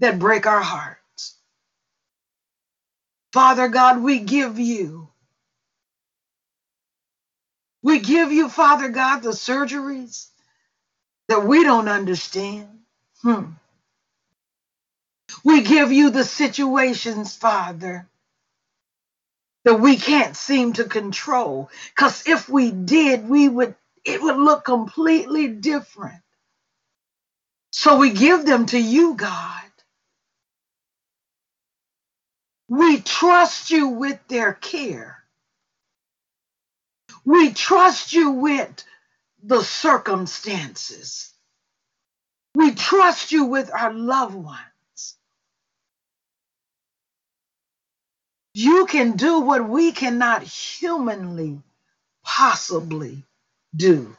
that 0.00 0.18
break 0.18 0.46
our 0.46 0.62
hearts. 0.62 1.36
Father 3.32 3.68
God, 3.68 4.02
we 4.02 4.20
give 4.20 4.58
you. 4.58 5.08
We 7.82 8.00
give 8.00 8.32
you, 8.32 8.48
Father 8.48 8.90
God, 8.90 9.22
the 9.22 9.30
surgeries 9.30 10.28
that 11.28 11.46
we 11.46 11.64
don't 11.64 11.88
understand. 11.88 12.68
Hmm. 13.22 13.44
We 15.44 15.62
give 15.62 15.92
you 15.92 16.10
the 16.10 16.24
situations, 16.24 17.36
Father, 17.36 18.08
that 19.64 19.80
we 19.80 19.96
can't 19.96 20.36
seem 20.36 20.74
to 20.74 20.84
control. 20.84 21.70
Because 21.94 22.26
if 22.28 22.48
we 22.48 22.70
did, 22.70 23.28
we 23.28 23.48
would 23.48 23.74
it 24.04 24.22
would 24.22 24.36
look 24.36 24.64
completely 24.64 25.48
different. 25.48 26.20
So 27.72 27.98
we 27.98 28.12
give 28.12 28.44
them 28.46 28.66
to 28.66 28.78
you, 28.78 29.14
God. 29.14 29.62
We 32.68 33.00
trust 33.00 33.70
you 33.70 33.88
with 33.88 34.20
their 34.28 34.52
care. 34.52 35.18
We 37.24 37.52
trust 37.52 38.12
you 38.12 38.32
with 38.32 38.84
the 39.46 39.62
circumstances. 39.62 41.32
We 42.54 42.72
trust 42.74 43.32
you 43.32 43.44
with 43.46 43.70
our 43.72 43.92
loved 43.92 44.34
ones. 44.34 45.16
You 48.54 48.86
can 48.86 49.16
do 49.16 49.40
what 49.40 49.68
we 49.68 49.92
cannot 49.92 50.42
humanly 50.42 51.60
possibly 52.24 53.22
do. 53.74 54.16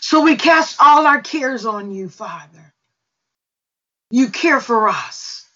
So 0.00 0.22
we 0.22 0.36
cast 0.36 0.76
all 0.80 1.06
our 1.06 1.20
cares 1.20 1.66
on 1.66 1.90
you, 1.90 2.08
Father. 2.08 2.72
You 4.10 4.28
care 4.28 4.60
for 4.60 4.88
us. 4.88 5.46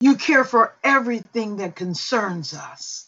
You 0.00 0.16
care 0.16 0.44
for 0.44 0.74
everything 0.84 1.56
that 1.56 1.74
concerns 1.74 2.54
us. 2.54 3.05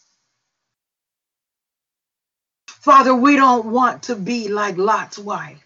Father, 2.79 3.15
we 3.15 3.35
don't 3.35 3.67
want 3.67 4.03
to 4.03 4.15
be 4.15 4.49
like 4.49 4.77
Lot's 4.77 5.19
wife. 5.19 5.63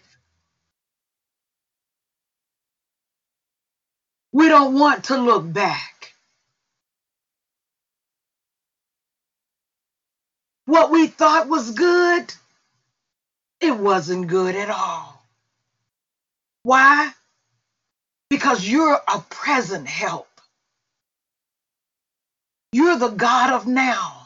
We 4.32 4.48
don't 4.48 4.78
want 4.78 5.04
to 5.06 5.18
look 5.18 5.52
back. 5.52 6.14
What 10.66 10.90
we 10.90 11.08
thought 11.08 11.48
was 11.48 11.72
good, 11.72 12.32
it 13.60 13.76
wasn't 13.76 14.28
good 14.28 14.56
at 14.56 14.70
all. 14.70 15.22
Why? 16.62 17.10
Because 18.30 18.66
you're 18.68 19.00
a 19.08 19.20
present 19.30 19.88
help. 19.88 20.28
You're 22.72 22.98
the 22.98 23.10
God 23.10 23.52
of 23.52 23.66
now. 23.66 24.23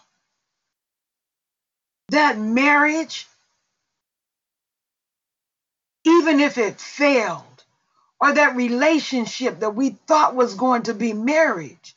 That 2.10 2.38
marriage, 2.38 3.26
even 6.04 6.40
if 6.40 6.58
it 6.58 6.80
failed, 6.80 7.44
or 8.20 8.34
that 8.34 8.56
relationship 8.56 9.60
that 9.60 9.74
we 9.76 9.90
thought 10.08 10.36
was 10.36 10.54
going 10.54 10.84
to 10.84 10.94
be 10.94 11.12
marriage, 11.14 11.96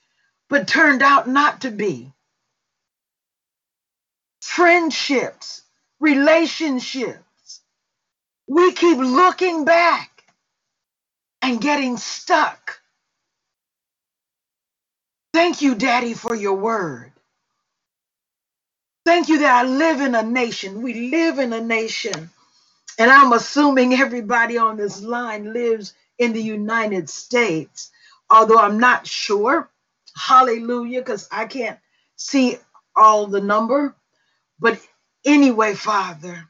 but 0.50 0.68
turned 0.68 1.04
out 1.04 1.28
not 1.30 1.62
to 1.62 1.72
be. 1.72 2.12
Friendships, 4.42 5.64
relationships. 6.00 7.24
We 8.48 8.74
keep 8.74 8.98
looking 9.00 9.66
back 9.66 10.24
and 11.42 11.62
getting 11.62 11.98
stuck. 11.98 12.82
Thank 15.34 15.62
you, 15.62 15.76
Daddy, 15.76 16.14
for 16.16 16.36
your 16.36 16.56
word. 16.56 17.12
Thank 19.06 19.30
you 19.30 19.40
that 19.40 19.66
I 19.66 19.68
live 19.68 20.02
in 20.02 20.16
a 20.16 20.24
nation. 20.24 20.82
We 20.84 21.10
live 21.12 21.40
in 21.40 21.54
a 21.54 21.62
nation. 21.62 22.30
And 23.00 23.12
I'm 23.12 23.34
assuming 23.34 23.94
everybody 23.94 24.58
on 24.58 24.78
this 24.78 25.02
line 25.02 25.54
lives 25.54 25.94
in 26.20 26.34
the 26.34 26.42
United 26.42 27.10
States, 27.10 27.92
although 28.30 28.60
I'm 28.60 28.80
not 28.80 29.08
sure. 29.08 29.70
Hallelujah, 30.18 31.02
because 31.02 31.28
I 31.32 31.46
can't 31.46 31.80
see 32.16 32.58
all 32.96 33.28
the 33.28 33.42
number. 33.42 33.96
But 34.60 34.80
anyway, 35.26 35.76
Father, 35.76 36.50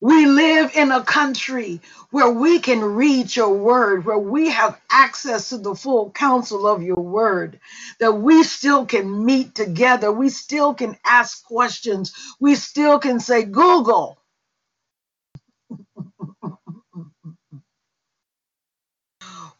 we 0.00 0.26
live 0.26 0.72
in 0.76 0.92
a 0.92 1.04
country 1.04 1.80
where 2.12 2.30
we 2.30 2.60
can 2.60 2.82
read 2.84 3.34
your 3.36 3.50
word, 3.54 4.06
where 4.06 4.18
we 4.18 4.50
have 4.50 4.80
access 4.90 5.50
to 5.50 5.58
the 5.58 5.74
full 5.74 6.10
counsel 6.12 6.68
of 6.68 6.82
your 6.84 7.00
word, 7.02 7.60
that 8.00 8.12
we 8.12 8.44
still 8.44 8.86
can 8.86 9.26
meet 9.26 9.56
together. 9.56 10.12
We 10.12 10.30
still 10.30 10.74
can 10.74 10.96
ask 11.04 11.44
questions. 11.44 12.14
We 12.40 12.56
still 12.56 13.00
can 13.00 13.20
say, 13.20 13.44
Google, 13.44 14.18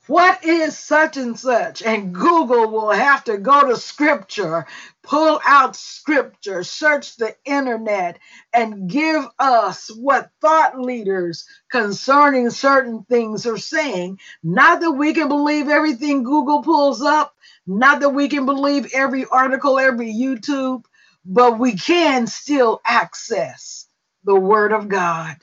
what 0.08 0.44
is 0.44 0.78
such 0.78 1.16
and 1.18 1.38
such? 1.38 1.82
And 1.82 2.14
Google 2.14 2.70
will 2.70 2.90
have 2.92 3.24
to 3.24 3.38
go 3.38 3.68
to 3.68 3.76
scripture, 3.76 4.66
pull 5.08 5.40
out 5.46 5.76
scripture, 5.76 6.64
search 6.64 7.16
the 7.16 7.34
internet, 7.46 8.18
and 8.54 8.90
give 8.90 9.26
us 9.40 9.90
what 9.96 10.30
thought 10.42 10.80
leaders 10.80 11.46
concerning 11.72 12.50
certain 12.50 13.04
things 13.04 13.46
are 13.46 13.58
saying. 13.58 14.20
Not 14.44 14.80
that 14.82 14.92
we 14.92 15.14
can 15.14 15.28
believe 15.28 15.68
everything 15.70 16.24
Google 16.24 16.62
pulls 16.62 17.02
up, 17.02 17.34
not 17.66 18.00
that 18.02 18.10
we 18.10 18.28
can 18.28 18.46
believe 18.46 18.92
every 18.94 19.26
article, 19.26 19.80
every 19.80 20.12
YouTube, 20.14 20.84
but 21.26 21.58
we 21.58 21.76
can 21.76 22.28
still 22.28 22.80
access 22.86 23.88
the 24.24 24.36
Word 24.36 24.72
of 24.72 24.88
God. 24.88 25.36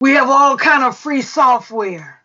We 0.00 0.12
have 0.12 0.30
all 0.30 0.56
kind 0.58 0.84
of 0.84 0.96
free 0.96 1.22
software 1.22 2.20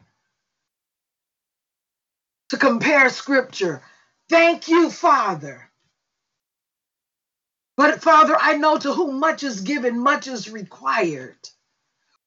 to 2.49 2.57
compare 2.57 3.09
scripture. 3.09 3.81
Thank 4.29 4.67
you, 4.67 4.89
Father. 4.91 5.69
But 7.77 8.01
Father, 8.03 8.35
I 8.39 8.57
know 8.57 8.77
to 8.77 8.93
whom 8.93 9.19
much 9.19 9.43
is 9.43 9.61
given, 9.61 9.99
much 9.99 10.27
is 10.27 10.49
required. 10.49 11.37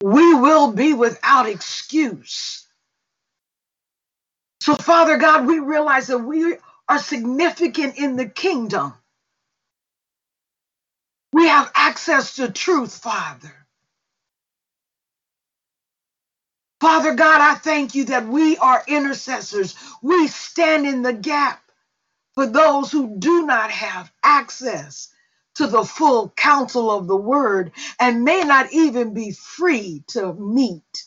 We 0.03 0.35
will 0.35 0.73
be 0.73 0.95
without 0.95 1.49
excuse. 1.49 2.67
So, 4.63 4.75
Father 4.77 5.19
God, 5.19 5.47
we 5.47 5.59
realize 5.59 6.09
that 6.09 6.19
we 6.19 6.57
are 6.89 6.99
significant 6.99 7.99
in 7.99 8.17
the 8.17 8.27
kingdom. 8.27 8.95
We 11.33 11.49
have 11.49 11.71
access 11.75 12.37
to 12.37 12.51
truth, 12.51 12.99
Father. 12.99 13.53
Father 16.81 17.15
God, 17.15 17.41
I 17.41 17.57
thank 17.57 17.95
you 17.95 18.07
that 18.07 18.27
we 18.29 18.57
are 18.59 18.85
intercessors. 18.89 19.75
We 20.03 20.29
stand 20.29 20.87
in 20.87 21.03
the 21.03 21.13
gap 21.13 21.63
for 22.35 22.47
those 22.47 22.93
who 22.93 23.17
do 23.19 23.47
not 23.47 23.71
have 23.73 24.13
access 24.25 25.11
to 25.57 25.69
the 25.69 25.85
full 25.85 26.31
counsel 26.31 26.91
of 26.91 27.09
the 27.09 27.17
word 27.17 27.73
and 28.01 28.25
may 28.25 28.43
not 28.45 28.73
even 28.73 29.15
be 29.15 29.33
free 29.33 30.05
to 30.09 30.35
meet. 30.35 31.05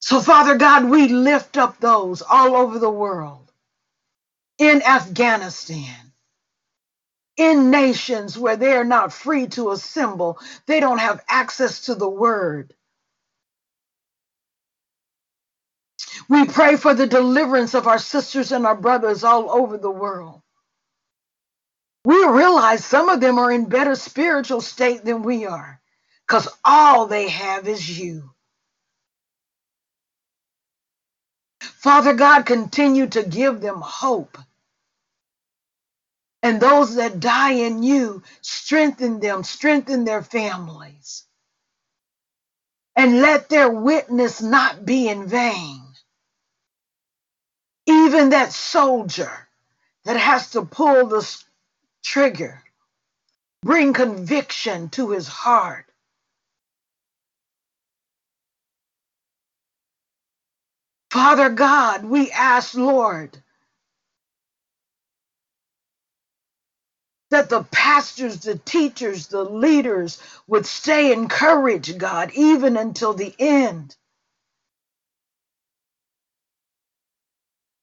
So, 0.00 0.20
Father 0.20 0.56
God, 0.58 0.86
we 0.86 1.08
lift 1.08 1.58
up 1.58 1.80
those 1.80 2.22
all 2.22 2.56
over 2.56 2.78
the 2.78 2.90
world, 2.90 3.52
in 4.58 4.82
Afghanistan, 4.82 6.12
in 7.36 7.70
nations 7.70 8.38
where 8.38 8.56
they 8.56 8.72
are 8.74 8.84
not 8.84 9.12
free 9.12 9.48
to 9.48 9.72
assemble, 9.72 10.38
they 10.66 10.80
don't 10.80 10.98
have 11.00 11.24
access 11.28 11.86
to 11.86 11.94
the 11.96 12.08
word. 12.08 12.74
We 16.28 16.46
pray 16.46 16.76
for 16.76 16.94
the 16.94 17.06
deliverance 17.06 17.74
of 17.74 17.86
our 17.88 17.98
sisters 17.98 18.52
and 18.52 18.66
our 18.66 18.76
brothers 18.76 19.24
all 19.24 19.50
over 19.50 19.78
the 19.78 19.90
world. 19.90 20.42
We 22.04 22.24
realize 22.26 22.84
some 22.84 23.08
of 23.10 23.20
them 23.20 23.38
are 23.38 23.52
in 23.52 23.66
better 23.66 23.96
spiritual 23.96 24.60
state 24.62 25.04
than 25.04 25.22
we 25.22 25.46
are 25.46 25.80
because 26.26 26.48
all 26.64 27.06
they 27.06 27.28
have 27.30 27.68
is 27.68 27.98
you. 28.00 28.30
Father 31.62 32.14
God, 32.14 32.46
continue 32.46 33.08
to 33.08 33.24
give 33.24 33.60
them 33.60 33.80
hope. 33.82 34.38
And 36.42 36.60
those 36.60 36.96
that 36.96 37.20
die 37.20 37.52
in 37.54 37.82
you, 37.82 38.22
strengthen 38.42 39.20
them, 39.20 39.44
strengthen 39.44 40.04
their 40.04 40.22
families. 40.22 41.22
and 42.96 43.22
let 43.22 43.50
their 43.50 43.70
witness 43.70 44.42
not 44.42 44.86
be 44.86 45.08
in 45.08 45.26
vain. 45.28 45.81
Even 47.86 48.30
that 48.30 48.52
soldier 48.52 49.32
that 50.04 50.16
has 50.18 50.52
to 50.52 50.64
pull 50.64 51.08
the 51.08 51.18
trigger, 52.04 52.62
bring 53.62 53.92
conviction 53.92 54.88
to 54.90 55.10
his 55.10 55.28
heart. 55.28 55.86
Father 61.10 61.50
God, 61.50 62.04
we 62.04 62.30
ask, 62.32 62.74
Lord, 62.74 63.38
that 67.30 67.50
the 67.50 67.64
pastors, 67.64 68.40
the 68.40 68.58
teachers, 68.58 69.28
the 69.28 69.44
leaders 69.44 70.22
would 70.46 70.66
stay 70.66 71.12
encouraged, 71.12 71.98
God, 71.98 72.32
even 72.34 72.76
until 72.76 73.14
the 73.14 73.34
end. 73.38 73.96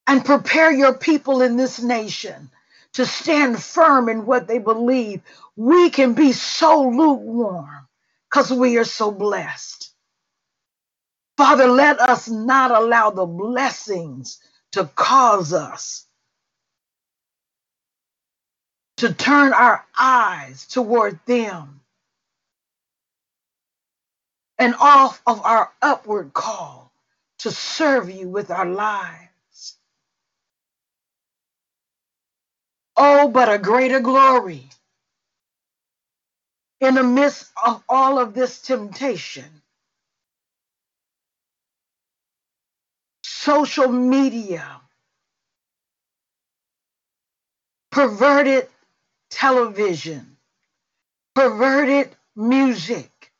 And 0.10 0.26
prepare 0.26 0.74
your 0.74 0.96
people 0.96 1.44
in 1.44 1.58
this 1.58 1.82
nation 1.82 2.52
to 2.96 3.06
stand 3.08 3.64
firm 3.64 4.10
in 4.10 4.28
what 4.28 4.48
they 4.48 4.60
believe. 4.60 5.22
We 5.58 5.92
can 5.92 6.16
be 6.16 6.34
so 6.34 6.90
lukewarm 6.90 7.88
because 8.30 8.52
we 8.54 8.78
are 8.80 8.86
so 8.86 9.12
blessed. 9.12 9.92
Father, 11.38 11.68
let 11.68 12.00
us 12.00 12.30
not 12.30 12.72
allow 12.72 13.12
the 13.12 13.26
blessings 13.28 14.40
to 14.74 14.86
cause 14.96 15.54
us 15.54 16.06
to 18.98 19.14
turn 19.14 19.54
our 19.54 19.86
eyes 20.00 20.68
toward 20.68 21.20
them 21.26 21.82
and 24.60 24.76
off 24.80 25.22
of 25.28 25.42
our 25.46 25.72
upward 25.82 26.34
call 26.34 26.92
to 27.40 27.52
serve 27.52 28.12
you 28.12 28.30
with 28.30 28.52
our 28.52 28.68
lives. 28.68 29.29
Oh, 33.00 33.30
but 33.30 33.50
a 33.54 33.60
greater 33.60 34.02
glory 34.02 34.70
in 36.82 36.96
the 36.96 37.04
midst 37.04 37.52
of 37.66 37.84
all 37.90 38.20
of 38.20 38.34
this 38.34 38.62
temptation. 38.62 39.46
Social 43.24 43.90
media, 43.90 44.82
perverted 47.92 48.68
television, 49.32 50.38
perverted 51.36 52.16
music, 52.36 53.32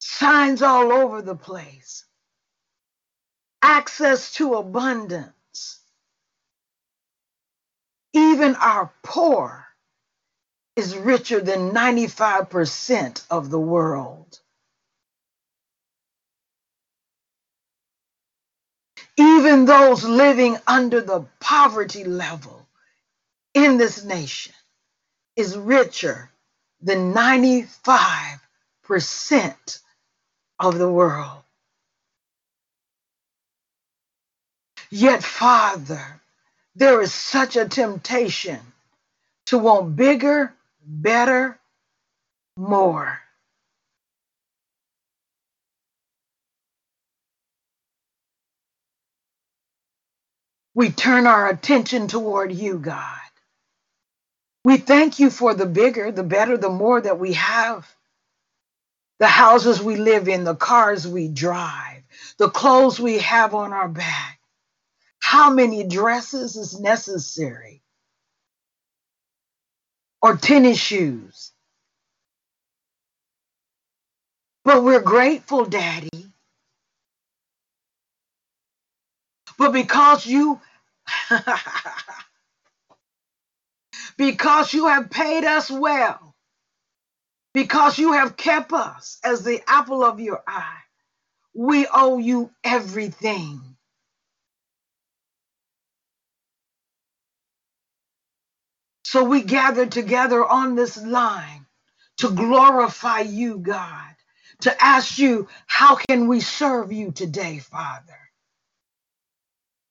signs 0.00 0.62
all 0.62 0.92
over 0.92 1.22
the 1.22 1.36
place, 1.36 2.04
access 3.62 4.34
to 4.34 4.54
abundance. 4.54 5.32
Even 8.14 8.56
our 8.56 8.92
poor 9.04 9.66
is 10.76 10.96
richer 10.96 11.40
than 11.40 11.70
95% 11.72 13.24
of 13.30 13.50
the 13.50 13.58
world. 13.60 14.38
Even 19.18 19.64
those 19.66 20.04
living 20.04 20.56
under 20.66 21.00
the 21.00 21.24
poverty 21.40 22.04
level 22.04 22.66
in 23.54 23.78
this 23.78 24.04
nation 24.04 24.54
is 25.36 25.58
richer 25.58 26.30
than 26.82 27.14
95% 27.14 29.80
of 30.60 30.78
the 30.78 30.90
world. 30.90 31.42
Yet, 34.90 35.24
Father, 35.24 36.19
there 36.76 37.00
is 37.02 37.14
such 37.14 37.56
a 37.56 37.68
temptation 37.68 38.60
to 39.46 39.58
want 39.58 39.96
bigger, 39.96 40.54
better, 40.86 41.58
more. 42.56 43.20
We 50.74 50.90
turn 50.90 51.26
our 51.26 51.48
attention 51.48 52.08
toward 52.08 52.52
you, 52.52 52.78
God. 52.78 53.18
We 54.64 54.78
thank 54.78 55.20
you 55.20 55.30
for 55.30 55.54
the 55.54 55.66
bigger, 55.66 56.12
the 56.12 56.24
better, 56.24 56.58
the 56.58 56.70
more 56.70 57.00
that 57.00 57.18
we 57.18 57.34
have. 57.34 57.88
The 59.20 59.28
houses 59.28 59.82
we 59.82 59.96
live 59.96 60.28
in, 60.28 60.44
the 60.44 60.56
cars 60.56 61.08
we 61.08 61.28
drive, 61.28 62.02
the 62.38 62.50
clothes 62.50 63.00
we 63.00 63.20
have 63.20 63.54
on 63.54 63.72
our 63.72 63.88
back. 63.88 64.39
How 65.30 65.50
many 65.52 65.84
dresses 65.84 66.56
is 66.56 66.80
necessary? 66.80 67.84
Or 70.20 70.36
tennis 70.36 70.76
shoes? 70.76 71.52
But 74.64 74.82
we're 74.82 75.02
grateful, 75.02 75.66
Daddy. 75.66 76.10
But 79.56 79.72
because 79.72 80.26
you 80.26 80.60
because 84.18 84.74
you 84.74 84.88
have 84.88 85.10
paid 85.10 85.44
us 85.44 85.70
well, 85.70 86.34
because 87.54 88.00
you 88.00 88.14
have 88.14 88.36
kept 88.36 88.72
us 88.72 89.20
as 89.22 89.44
the 89.44 89.62
apple 89.68 90.02
of 90.02 90.18
your 90.18 90.42
eye, 90.44 90.80
we 91.54 91.86
owe 91.86 92.18
you 92.18 92.50
everything. 92.64 93.69
So 99.10 99.24
we 99.24 99.42
gather 99.42 99.86
together 99.86 100.46
on 100.46 100.76
this 100.76 100.96
line 100.96 101.66
to 102.18 102.30
glorify 102.30 103.20
you, 103.20 103.58
God, 103.58 104.14
to 104.60 104.80
ask 104.80 105.18
you, 105.18 105.48
how 105.66 105.96
can 105.96 106.28
we 106.28 106.38
serve 106.38 106.92
you 106.92 107.10
today, 107.10 107.58
Father? 107.58 108.20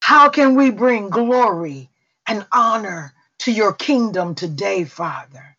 How 0.01 0.29
can 0.29 0.55
we 0.55 0.71
bring 0.71 1.09
glory 1.09 1.89
and 2.27 2.45
honor 2.51 3.13
to 3.39 3.51
your 3.51 3.73
kingdom 3.73 4.35
today, 4.35 4.85
Father. 4.85 5.57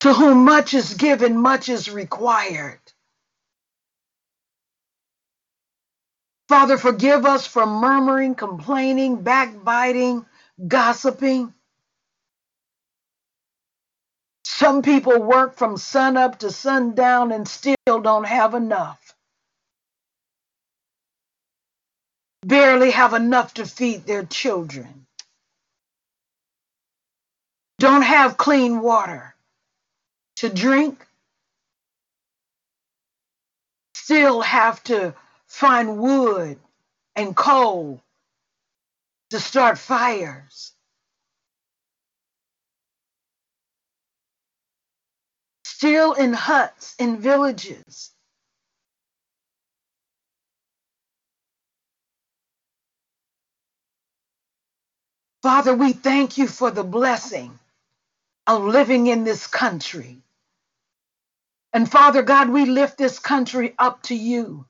To 0.00 0.14
whom 0.14 0.44
much 0.44 0.74
is 0.74 0.94
given, 0.94 1.36
much 1.36 1.68
is 1.68 1.90
required. 1.90 2.80
Father, 6.48 6.78
forgive 6.78 7.26
us 7.26 7.46
for 7.46 7.66
murmuring, 7.66 8.34
complaining, 8.34 9.22
backbiting, 9.22 10.24
gossiping. 10.66 11.54
Some 14.44 14.82
people 14.82 15.22
work 15.22 15.56
from 15.56 15.76
sunup 15.76 16.40
to 16.40 16.50
sundown 16.50 17.32
and 17.32 17.46
still 17.46 17.76
don't 17.86 18.26
have 18.26 18.54
enough. 18.54 18.98
barely 22.44 22.90
have 22.90 23.14
enough 23.14 23.54
to 23.54 23.66
feed 23.66 24.06
their 24.06 24.24
children, 24.24 25.06
don't 27.78 28.02
have 28.02 28.36
clean 28.36 28.80
water 28.80 29.34
to 30.36 30.48
drink, 30.48 31.06
still 33.94 34.40
have 34.40 34.82
to 34.84 35.14
find 35.46 35.98
wood 35.98 36.58
and 37.16 37.36
coal 37.36 38.02
to 39.30 39.40
start 39.40 39.78
fires. 39.78 40.72
Still 45.64 46.14
in 46.14 46.32
huts 46.34 46.94
in 46.98 47.18
villages 47.20 48.10
Father, 55.42 55.74
we 55.74 55.92
thank 55.92 56.36
you 56.36 56.48
for 56.48 56.70
the 56.70 56.82
blessing 56.84 57.58
of 58.46 58.64
living 58.64 59.08
in 59.08 59.24
this 59.24 59.46
country. 59.46 60.18
And 61.72 61.90
Father 61.90 62.22
God, 62.22 62.50
we 62.50 62.66
lift 62.66 62.98
this 62.98 63.18
country 63.18 63.74
up 63.78 64.02
to 64.04 64.14
you. 64.16 64.66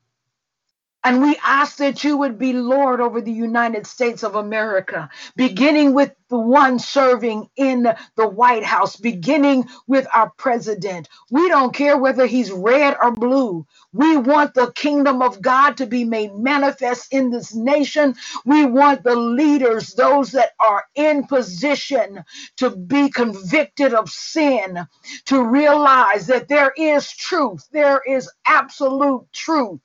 And 1.03 1.23
we 1.23 1.39
ask 1.43 1.79
that 1.79 2.05
you 2.05 2.19
would 2.19 2.39
be 2.39 2.53
Lord 2.53 3.01
over 3.01 3.23
the 3.23 3.33
United 3.33 3.87
States 3.87 4.23
of 4.23 4.35
America, 4.35 5.09
beginning 5.35 5.95
with 5.95 6.13
the 6.29 6.39
one 6.39 6.79
serving 6.79 7.49
in 7.57 7.89
the 8.17 8.29
White 8.29 8.65
House, 8.65 8.97
beginning 8.97 9.65
with 9.87 10.07
our 10.15 10.31
president. 10.37 11.09
We 11.31 11.49
don't 11.49 11.75
care 11.75 11.97
whether 11.97 12.27
he's 12.27 12.53
red 12.53 12.97
or 13.03 13.13
blue. 13.13 13.67
We 13.95 14.19
want 14.19 14.53
the 14.55 14.73
kingdom 14.73 15.23
of 15.23 15.41
God 15.41 15.79
to 15.79 15.87
be 15.87 16.05
made 16.05 16.35
manifest 16.35 17.13
in 17.15 17.31
this 17.31 17.55
nation. 17.55 18.15
We 18.45 18.67
want 18.67 19.03
the 19.03 19.17
leaders, 19.17 19.95
those 19.95 20.33
that 20.33 20.51
are 20.61 20.85
in 20.95 21.25
position 21.27 22.25
to 22.59 22.77
be 22.77 23.09
convicted 23.11 23.95
of 23.95 24.11
sin, 24.11 24.87
to 25.27 25.43
realize 25.43 26.27
that 26.27 26.49
there 26.49 26.73
is 26.77 27.11
truth, 27.11 27.67
there 27.73 28.03
is 28.07 28.31
absolute 28.47 29.27
truth 29.33 29.81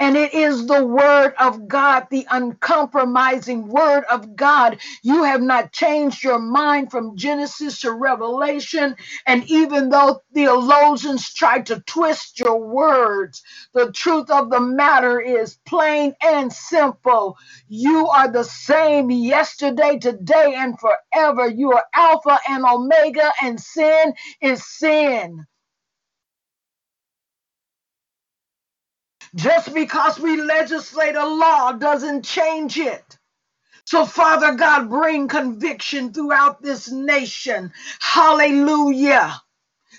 and 0.00 0.16
it 0.16 0.34
is 0.34 0.66
the 0.66 0.84
word 0.86 1.34
of 1.40 1.68
God, 1.68 2.08
the 2.10 2.26
uncompromising 2.30 3.68
word 3.68 4.04
of 4.10 4.36
God. 4.36 4.78
You 5.02 5.24
have 5.24 5.42
not 5.42 5.72
changed 5.72 6.22
your 6.24 6.38
mind 6.40 6.90
from 6.90 7.16
Genesis 7.16 7.80
to 7.80 7.92
Revelation. 7.92 8.96
And 9.26 9.44
even 9.50 9.90
though 9.90 10.22
theologians 10.34 11.32
try 11.32 11.60
to 11.62 11.80
twist 11.86 12.40
your 12.40 12.58
words, 12.60 13.42
the 13.74 13.92
truth 13.92 14.30
of 14.30 14.50
the 14.50 14.60
matter 14.60 15.20
is 15.20 15.58
plain 15.66 16.14
and 16.22 16.52
simple. 16.52 17.38
You 17.68 18.08
are 18.08 18.28
the 18.30 18.44
same 18.44 19.10
yesterday, 19.10 19.98
today, 19.98 20.54
and 20.58 20.76
forever. 20.78 21.48
You 21.48 21.72
are 21.72 21.84
Alpha 21.94 22.38
and 22.48 22.64
Omega, 22.66 23.32
and 23.42 23.60
sin 23.60 24.14
is 24.42 24.64
sin. 24.66 25.46
Just 29.36 29.74
because 29.74 30.20
we 30.20 30.42
legislate 30.42 31.16
a 31.16 31.26
law 31.26 31.72
doesn't 31.72 32.24
change 32.24 32.78
it. 32.78 33.18
So, 33.86 34.06
Father 34.06 34.54
God, 34.54 34.90
bring 34.90 35.28
conviction 35.28 36.12
throughout 36.12 36.62
this 36.62 36.90
nation. 36.90 37.72
Hallelujah. 38.00 39.34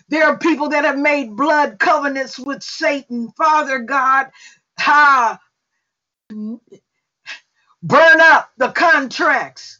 There 0.10 0.26
are 0.28 0.38
people 0.40 0.70
that 0.70 0.86
have 0.86 1.00
made 1.00 1.38
blood 1.38 1.80
covenants 1.80 2.40
with 2.40 2.64
Satan. 2.64 3.32
Father 3.38 3.80
God, 3.80 4.28
ha, 4.80 5.40
burn 7.84 8.22
up 8.22 8.52
the 8.58 8.70
contracts. 8.72 9.80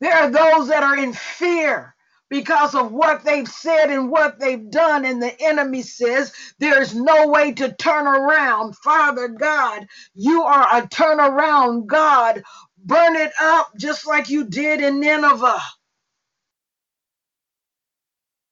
There 0.00 0.14
are 0.14 0.30
those 0.30 0.68
that 0.68 0.82
are 0.84 0.98
in 0.98 1.12
fear 1.14 1.93
because 2.30 2.74
of 2.74 2.92
what 2.92 3.24
they've 3.24 3.48
said 3.48 3.90
and 3.90 4.10
what 4.10 4.40
they've 4.40 4.70
done. 4.70 5.04
And 5.04 5.22
the 5.22 5.34
enemy 5.42 5.82
says 5.82 6.32
there's 6.58 6.94
no 6.94 7.28
way 7.28 7.52
to 7.54 7.72
turn 7.74 8.06
around. 8.06 8.76
Father 8.78 9.28
God, 9.28 9.86
you 10.14 10.42
are 10.44 10.78
a 10.78 10.82
turnaround 10.88 11.86
God. 11.86 12.42
Burn 12.84 13.16
it 13.16 13.32
up 13.40 13.72
just 13.78 14.06
like 14.06 14.30
you 14.30 14.44
did 14.44 14.80
in 14.82 15.00
Nineveh. 15.00 15.60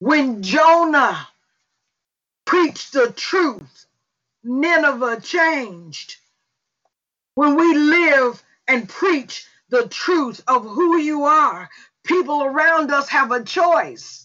When 0.00 0.42
Jonah 0.42 1.28
preached 2.46 2.92
the 2.94 3.12
truth, 3.16 3.86
Nineveh 4.44 5.20
changed. 5.22 6.16
When 7.34 7.56
we 7.56 7.74
live 7.74 8.42
and 8.68 8.88
preach 8.88 9.46
the 9.70 9.88
truth 9.88 10.42
of 10.48 10.64
who 10.64 10.98
you 10.98 11.24
are, 11.24 11.70
people 12.04 12.42
around 12.44 12.90
us 12.90 13.08
have 13.08 13.32
a 13.32 13.44
choice. 13.44 14.22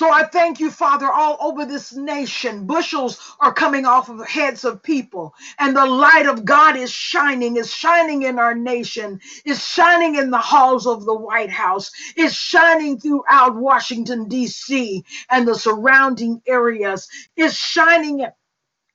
So 0.00 0.10
I 0.12 0.24
thank 0.24 0.60
you, 0.60 0.70
Father, 0.70 1.10
all 1.10 1.38
over 1.40 1.64
this 1.64 1.92
nation. 1.92 2.66
Bushels 2.66 3.20
are 3.40 3.52
coming 3.52 3.84
off 3.84 4.08
of 4.08 4.18
the 4.18 4.26
heads 4.26 4.64
of 4.64 4.82
people, 4.82 5.34
and 5.58 5.76
the 5.76 5.86
light 5.86 6.26
of 6.26 6.44
God 6.44 6.76
is 6.76 6.90
shining, 6.90 7.56
is 7.56 7.74
shining 7.74 8.22
in 8.22 8.38
our 8.38 8.54
nation, 8.54 9.20
is 9.44 9.66
shining 9.66 10.16
in 10.16 10.30
the 10.30 10.38
halls 10.38 10.86
of 10.86 11.04
the 11.04 11.16
White 11.16 11.50
House, 11.50 11.90
is 12.16 12.34
shining 12.34 13.00
throughout 13.00 13.56
Washington, 13.56 14.28
D.C., 14.28 15.04
and 15.30 15.48
the 15.48 15.56
surrounding 15.56 16.42
areas, 16.46 17.08
is 17.36 17.56
shining 17.56 18.24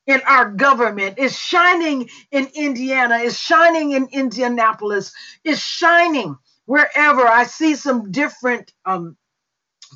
in 0.06 0.20
our 0.26 0.50
government, 0.52 1.18
is 1.18 1.38
shining 1.38 2.08
in 2.30 2.48
Indiana, 2.54 3.16
is 3.16 3.38
shining 3.38 3.92
in 3.92 4.08
Indianapolis, 4.12 5.12
is 5.44 5.60
shining 5.60 6.36
wherever 6.66 7.26
I 7.26 7.44
see 7.44 7.76
some 7.76 8.10
different 8.12 8.72
um, 8.86 9.08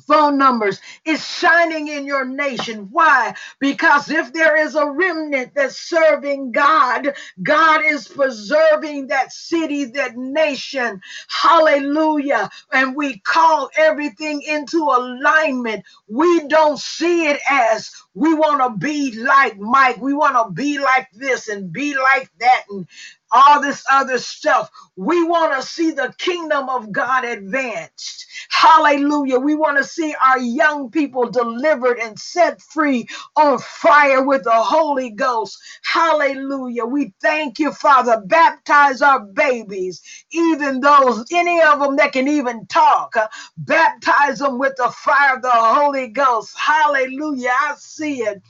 phone 0.07 0.37
numbers 0.37 0.81
is 1.05 1.25
shining 1.25 1.87
in 1.87 2.05
your 2.05 2.25
nation. 2.25 2.89
Why? 2.91 3.35
Because 3.59 4.09
if 4.09 4.33
there 4.33 4.57
is 4.57 4.75
a 4.75 4.89
remnant 4.89 5.53
that's 5.55 5.79
serving 5.79 6.51
God, 6.51 7.13
God 7.43 7.83
is 7.85 8.07
preserving 8.07 9.07
that 9.07 9.31
city, 9.33 9.85
that 9.85 10.17
nation. 10.17 11.01
Hallelujah. 11.29 12.49
And 12.71 12.95
we 12.95 13.19
call 13.19 13.69
everything 13.77 14.41
into 14.43 14.83
alignment. 14.83 15.85
We 16.07 16.47
don't 16.47 16.79
see 16.79 17.27
it 17.27 17.39
as 17.49 17.91
we 18.13 18.33
want 18.33 18.61
to 18.61 18.77
be 18.85 19.13
like 19.19 19.57
Mike. 19.59 19.97
We 19.97 20.13
want 20.13 20.35
to 20.35 20.51
be 20.53 20.79
like 20.79 21.07
this 21.13 21.47
and 21.49 21.71
be 21.71 21.95
like 21.95 22.29
that 22.39 22.65
and 22.69 22.87
all 23.31 23.61
this 23.61 23.83
other 23.91 24.19
stuff. 24.19 24.71
We 24.97 25.23
want 25.25 25.53
to 25.61 25.67
see 25.67 25.91
the 25.91 26.13
kingdom 26.19 26.69
of 26.69 26.91
God 26.91 27.25
advanced. 27.25 28.27
Hallelujah. 28.51 29.39
We 29.39 29.55
want 29.55 29.79
to 29.79 29.85
see 29.85 30.15
our 30.25 30.39
young 30.39 30.91
people 30.91 31.31
delivered 31.31 31.99
and 31.99 32.19
set 32.19 32.61
free 32.61 33.07
on 33.37 33.59
fire 33.59 34.23
with 34.25 34.45
the 34.45 34.51
Holy 34.53 35.11
Ghost. 35.11 35.59
Hallelujah. 35.83 36.85
We 36.85 37.13
thank 37.21 37.59
you, 37.59 37.73
Father. 37.73 38.21
Baptize 38.25 39.01
our 39.01 39.21
babies, 39.21 40.01
even 40.31 40.81
those, 40.81 41.25
any 41.33 41.61
of 41.61 41.81
them 41.81 41.97
that 41.97 42.13
can 42.13 42.29
even 42.29 42.67
talk. 42.67 43.17
Uh, 43.17 43.27
Baptize 43.57 44.39
them 44.39 44.59
with 44.59 44.75
the 44.77 44.89
fire 44.91 45.37
of 45.37 45.43
the 45.43 45.51
Holy 45.51 46.09
Ghost. 46.09 46.57
Hallelujah. 46.57 47.51
I 47.51 47.75
see 47.77 48.23
it. 48.23 48.43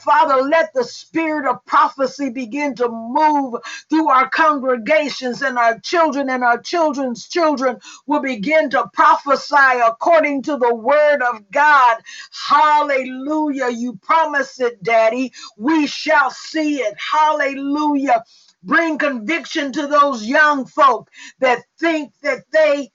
Father, 0.00 0.42
let 0.42 0.74
the 0.74 0.84
spirit 0.84 1.50
of 1.50 1.64
prophecy 1.66 2.30
begin 2.30 2.74
to 2.76 2.88
move 2.90 3.56
through 3.90 4.09
our 4.10 4.28
congregations, 4.30 5.42
and 5.42 5.58
our 5.58 5.80
children 5.80 6.30
and 6.30 6.44
our 6.44 6.58
children's 6.58 7.28
children 7.28 7.78
will 8.06 8.22
begin 8.22 8.70
to 8.70 8.90
prophesy 8.94 9.80
according 9.86 10.42
to 10.44 10.58
the 10.58 10.74
word 10.74 11.22
of 11.22 11.50
God. 11.52 11.98
Hallelujah. 12.32 13.70
You 13.70 13.94
promise 14.02 14.60
it, 14.60 14.82
Daddy. 14.82 15.32
We 15.58 15.86
shall 15.88 16.30
see 16.30 16.78
it. 16.78 16.94
Hallelujah. 16.98 18.24
Bring 18.64 18.98
conviction 18.98 19.72
to 19.74 19.86
those 19.88 20.26
young 20.26 20.66
folk 20.66 21.10
that 21.40 21.60
think 21.80 22.12
that 22.22 22.44
they 22.52 22.90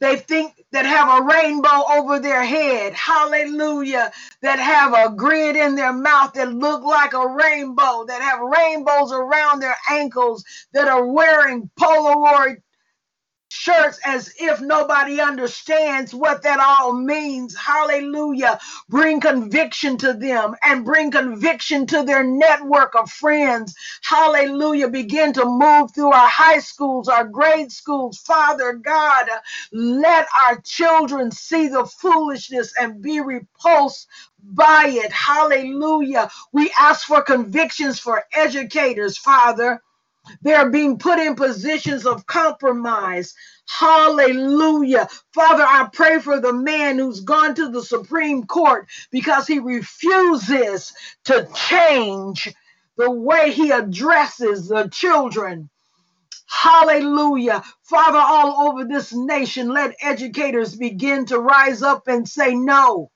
they 0.00 0.16
think 0.16 0.64
that 0.72 0.86
have 0.86 1.20
a 1.22 1.24
rainbow 1.24 1.82
over 1.92 2.18
their 2.20 2.44
head. 2.44 2.94
Hallelujah. 2.94 4.12
That 4.42 4.58
have 4.58 4.94
a 4.94 5.14
grid 5.14 5.56
in 5.56 5.76
their 5.76 5.92
mouth 5.92 6.34
that 6.34 6.52
look 6.52 6.84
like 6.84 7.14
a 7.14 7.28
rainbow, 7.28 8.04
that 8.06 8.22
have 8.22 8.40
rainbows 8.40 9.12
around 9.12 9.60
their 9.60 9.76
ankles, 9.90 10.44
that 10.72 10.88
are 10.88 11.06
wearing 11.06 11.70
Polaroid 11.80 12.56
shirts 13.52 14.00
as 14.06 14.32
if 14.40 14.60
nobody 14.62 15.20
understands 15.20 16.14
what 16.14 16.42
that 16.42 16.60
all 16.60 16.94
means. 16.94 17.56
Hallelujah. 17.56 18.58
Bring 18.88 19.20
conviction 19.20 19.98
to 19.98 20.14
them 20.14 20.56
and 20.62 20.84
bring 20.84 21.10
conviction 21.10 21.86
to 21.88 22.02
their 22.04 22.24
network 22.24 22.94
of 22.96 23.10
friends. 23.10 23.74
Hallelujah. 24.02 24.88
Begin 24.88 25.32
to 25.34 25.44
move 25.44 25.94
through 25.94 26.12
our 26.12 26.28
high 26.28 26.60
schools, 26.60 27.08
our 27.08 27.24
grade 27.26 27.72
schools. 27.72 28.18
Father 28.18 28.74
God, 28.74 29.28
let 29.72 30.26
our 30.46 30.60
children 30.62 31.30
see 31.30 31.68
the 31.68 31.86
foolishness 31.86 32.72
and 32.80 33.02
be 33.02 33.20
repulsed 33.20 34.08
by 34.42 34.86
it. 34.88 35.12
Hallelujah. 35.12 36.30
We 36.52 36.72
ask 36.78 37.06
for 37.06 37.22
convictions 37.22 37.98
for 37.98 38.24
educators, 38.34 39.18
Father. 39.18 39.82
They're 40.42 40.70
being 40.70 40.98
put 40.98 41.18
in 41.18 41.34
positions 41.36 42.06
of 42.06 42.26
compromise. 42.26 43.34
Hallelujah. 43.68 45.08
Father, 45.34 45.64
I 45.64 45.88
pray 45.92 46.20
for 46.20 46.40
the 46.40 46.52
man 46.52 46.98
who's 46.98 47.20
gone 47.20 47.54
to 47.56 47.70
the 47.70 47.82
Supreme 47.82 48.44
Court 48.46 48.88
because 49.10 49.46
he 49.46 49.58
refuses 49.60 50.92
to 51.24 51.48
change 51.54 52.54
the 52.96 53.10
way 53.10 53.52
he 53.52 53.70
addresses 53.70 54.68
the 54.68 54.88
children. 54.92 55.70
Hallelujah. 56.48 57.62
Father, 57.84 58.18
all 58.18 58.68
over 58.68 58.84
this 58.84 59.12
nation, 59.14 59.70
let 59.70 59.96
educators 60.02 60.76
begin 60.76 61.26
to 61.26 61.38
rise 61.40 61.82
up 61.82 62.08
and 62.08 62.28
say 62.28 62.54
no. 62.54 63.10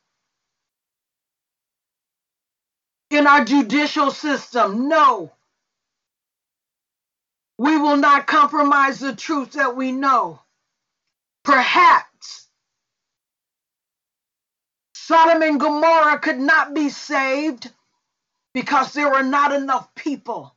In 3.10 3.26
our 3.26 3.44
judicial 3.44 4.10
system, 4.12 4.88
no. 4.88 5.32
We 7.58 7.76
will 7.78 7.96
not 7.98 8.26
compromise 8.26 9.00
the 9.00 9.16
truth 9.16 9.52
that 9.52 9.76
we 9.76 9.92
know. 9.92 10.40
Perhaps 11.44 12.48
Sodom 14.94 15.42
and 15.42 15.60
Gomorrah 15.60 16.18
could 16.20 16.38
not 16.38 16.74
be 16.74 16.90
saved 16.90 17.70
because 18.54 18.92
there 18.94 19.10
were 19.10 19.22
not 19.24 19.52
enough 19.52 19.94
people 19.96 20.54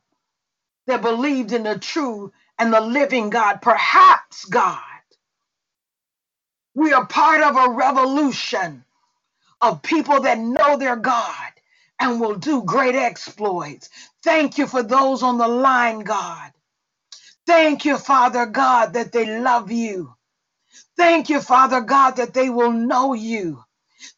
that 0.86 1.02
believed 1.02 1.52
in 1.52 1.64
the 1.64 1.78
true 1.78 2.32
and 2.58 2.72
the 2.72 2.80
living 2.82 3.30
God. 3.30 3.62
Perhaps, 3.62 4.46
God, 4.46 4.80
we 6.74 6.92
are 6.92 7.06
part 7.06 7.42
of 7.42 7.56
a 7.56 7.72
revolution 7.74 8.84
of 9.62 9.82
people 9.82 10.22
that 10.22 10.38
know 10.38 10.76
their 10.78 10.96
God 10.96 11.52
and 12.00 12.20
will 12.20 12.36
do 12.36 12.62
great 12.64 12.96
exploits. 12.96 13.90
Thank 14.24 14.58
you 14.58 14.66
for 14.66 14.82
those 14.82 15.22
on 15.22 15.38
the 15.38 15.48
line, 15.48 16.00
God. 16.00 16.52
Thank 17.50 17.84
you, 17.86 17.98
Father 17.98 18.46
God, 18.46 18.94
that 18.94 19.12
they 19.12 19.40
love 19.40 19.72
you. 19.72 20.14
Thank 20.96 21.30
you, 21.30 21.40
Father 21.40 21.82
God, 21.82 22.12
that 22.18 22.34
they 22.34 22.50
will 22.50 22.72
know 22.72 23.14
you. 23.14 23.64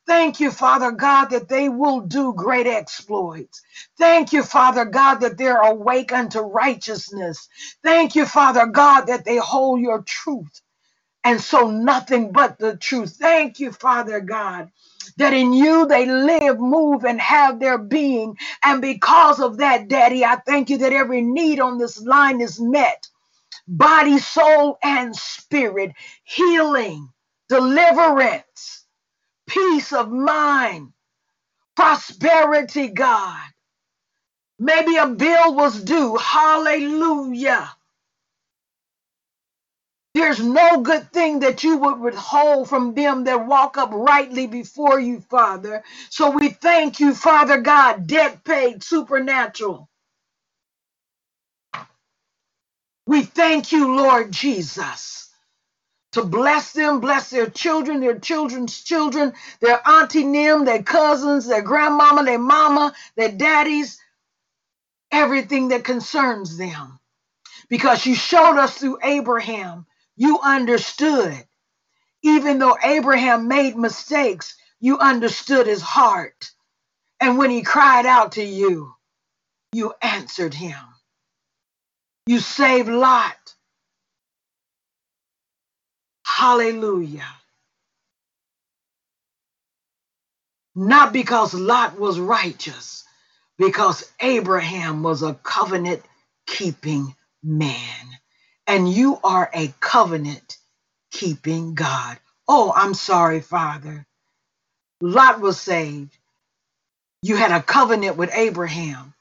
Thank 0.07 0.41
you, 0.41 0.51
Father 0.51 0.93
God, 0.93 1.27
that 1.27 1.49
they 1.49 1.69
will 1.69 2.01
do 2.03 2.35
great 2.35 2.67
exploits. 2.67 3.63
Thank 3.99 4.33
you, 4.33 4.43
Father 4.43 4.85
God, 4.87 5.17
that 5.23 5.39
they're 5.39 5.61
awake 5.63 6.13
unto 6.13 6.41
righteousness. 6.41 7.49
Thank 7.85 8.17
you, 8.17 8.27
Father 8.27 8.67
God, 8.67 9.07
that 9.07 9.25
they 9.25 9.39
hold 9.39 9.81
your 9.81 10.03
truth 10.03 10.61
and 11.25 11.41
so 11.41 11.71
nothing 11.71 12.33
but 12.33 12.59
the 12.59 12.77
truth. 12.77 13.17
Thank 13.21 13.61
you, 13.61 13.73
Father 13.73 14.21
God, 14.21 14.71
that 15.19 15.35
in 15.35 15.55
you 15.55 15.87
they 15.87 16.07
live, 16.07 16.61
move, 16.61 17.05
and 17.05 17.21
have 17.21 17.61
their 17.61 17.79
being. 17.79 18.39
And 18.65 18.83
because 18.83 19.41
of 19.41 19.59
that, 19.59 19.89
Daddy, 19.89 20.25
I 20.25 20.37
thank 20.37 20.71
you 20.71 20.79
that 20.81 20.95
every 20.95 21.23
need 21.23 21.61
on 21.61 21.79
this 21.79 22.01
line 22.03 22.41
is 22.43 22.61
met 22.61 23.09
body, 23.73 24.19
soul, 24.19 24.79
and 24.85 25.17
spirit, 25.17 25.93
healing, 26.25 27.11
deliverance, 27.51 28.87
peace 29.49 29.93
of 29.93 30.11
mind, 30.13 30.93
prosperity, 31.77 32.89
God. 32.89 33.41
Maybe 34.59 34.97
a 34.97 35.09
bill 35.09 35.55
was 35.55 35.83
due. 35.85 36.17
Hallelujah. 36.17 37.71
There's 40.15 40.43
no 40.45 40.83
good 40.83 41.13
thing 41.13 41.41
that 41.41 41.65
you 41.65 41.79
would 41.79 42.01
withhold 42.01 42.69
from 42.69 42.95
them 42.95 43.25
that 43.25 43.47
walk 43.47 43.79
uprightly 43.79 44.47
before 44.47 45.01
you, 45.01 45.21
Father. 45.21 45.85
So 46.11 46.31
we 46.31 46.51
thank 46.51 47.01
you, 47.01 47.15
Father 47.15 47.61
God, 47.61 48.09
debt 48.09 48.45
paid, 48.45 48.85
supernatural. 48.85 49.89
We 53.07 53.23
thank 53.25 53.73
you, 53.73 53.97
Lord 53.97 54.33
Jesus, 54.33 55.31
to 56.13 56.25
bless 56.25 56.73
them, 56.73 57.01
bless 57.01 57.31
their 57.31 57.51
children, 57.51 58.01
their 58.01 58.19
children's 58.19 58.83
children, 58.83 59.35
their 59.61 59.87
auntie 59.89 60.25
Nim, 60.25 60.65
their 60.65 60.83
cousins, 60.83 61.47
their 61.47 61.63
grandmama, 61.63 62.25
their 62.25 62.39
mama, 62.39 62.95
their 63.17 63.33
daddies, 63.33 64.01
everything 65.13 65.69
that 65.69 65.85
concerns 65.85 66.57
them. 66.59 67.01
Because 67.69 68.07
you 68.07 68.15
showed 68.15 68.59
us 68.59 68.79
through 68.79 68.99
Abraham, 69.05 69.87
you 70.17 70.41
understood. 70.41 71.37
Even 72.23 72.59
though 72.59 72.77
Abraham 72.85 73.49
made 73.49 73.77
mistakes, 73.77 74.57
you 74.81 74.99
understood 74.99 75.67
his 75.67 75.83
heart. 75.83 76.53
And 77.21 77.39
when 77.39 77.51
he 77.51 77.63
cried 77.63 78.07
out 78.07 78.33
to 78.33 78.45
you, 78.45 78.95
you 79.73 79.95
answered 80.03 80.55
him. 80.55 80.79
You 82.27 82.41
saved 82.41 82.89
Lot. 82.89 83.55
Hallelujah. 86.25 87.29
Not 90.75 91.13
because 91.13 91.55
Lot 91.55 91.99
was 91.99 92.19
righteous, 92.21 93.05
because 93.59 94.11
Abraham 94.21 95.03
was 95.03 95.23
a 95.23 95.35
covenant 95.35 96.03
keeping 96.47 97.15
man. 97.43 98.07
And 98.67 98.91
you 98.91 99.19
are 99.25 99.51
a 99.55 99.75
covenant 99.81 100.59
keeping 101.11 101.75
God. 101.75 102.19
Oh, 102.49 102.73
I'm 102.75 102.95
sorry, 102.95 103.41
Father. 103.41 104.07
Lot 105.01 105.41
was 105.41 105.61
saved. 105.61 106.17
You 107.23 107.37
had 107.37 107.53
a 107.53 107.63
covenant 107.63 108.17
with 108.17 108.31
Abraham, 108.35 109.12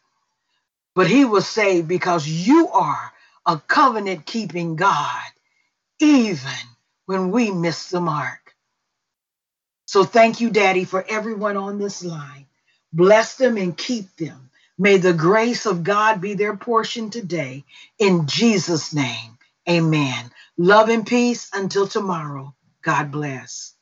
but 1.01 1.09
he 1.09 1.25
was 1.25 1.47
saved 1.47 1.87
because 1.87 2.27
you 2.27 2.69
are 2.69 3.11
a 3.47 3.57
covenant 3.57 4.27
keeping 4.27 4.75
God, 4.75 5.31
even 5.99 6.51
when 7.07 7.31
we 7.31 7.51
miss 7.51 7.89
the 7.89 8.01
mark. 8.01 8.53
So 9.87 10.05
thank 10.05 10.41
you, 10.41 10.51
Daddy, 10.51 10.85
for 10.85 11.03
everyone 11.09 11.57
on 11.57 11.79
this 11.79 12.03
line. 12.03 12.47
Bless 12.93 13.37
them 13.37 13.57
and 13.57 13.75
keep 13.77 14.15
them. 14.17 14.51
May 14.77 14.97
the 14.97 15.13
grace 15.13 15.65
of 15.65 15.83
God 15.83 16.21
be 16.21 16.35
their 16.35 16.55
portion 16.55 17.09
today. 17.09 17.65
In 17.99 18.27
Jesus' 18.27 18.93
name, 18.93 19.37
amen. 19.69 20.31
Love 20.57 20.89
and 20.89 21.07
peace 21.07 21.49
until 21.53 21.87
tomorrow. 21.87 22.55
God 22.83 23.11
bless. 23.11 23.73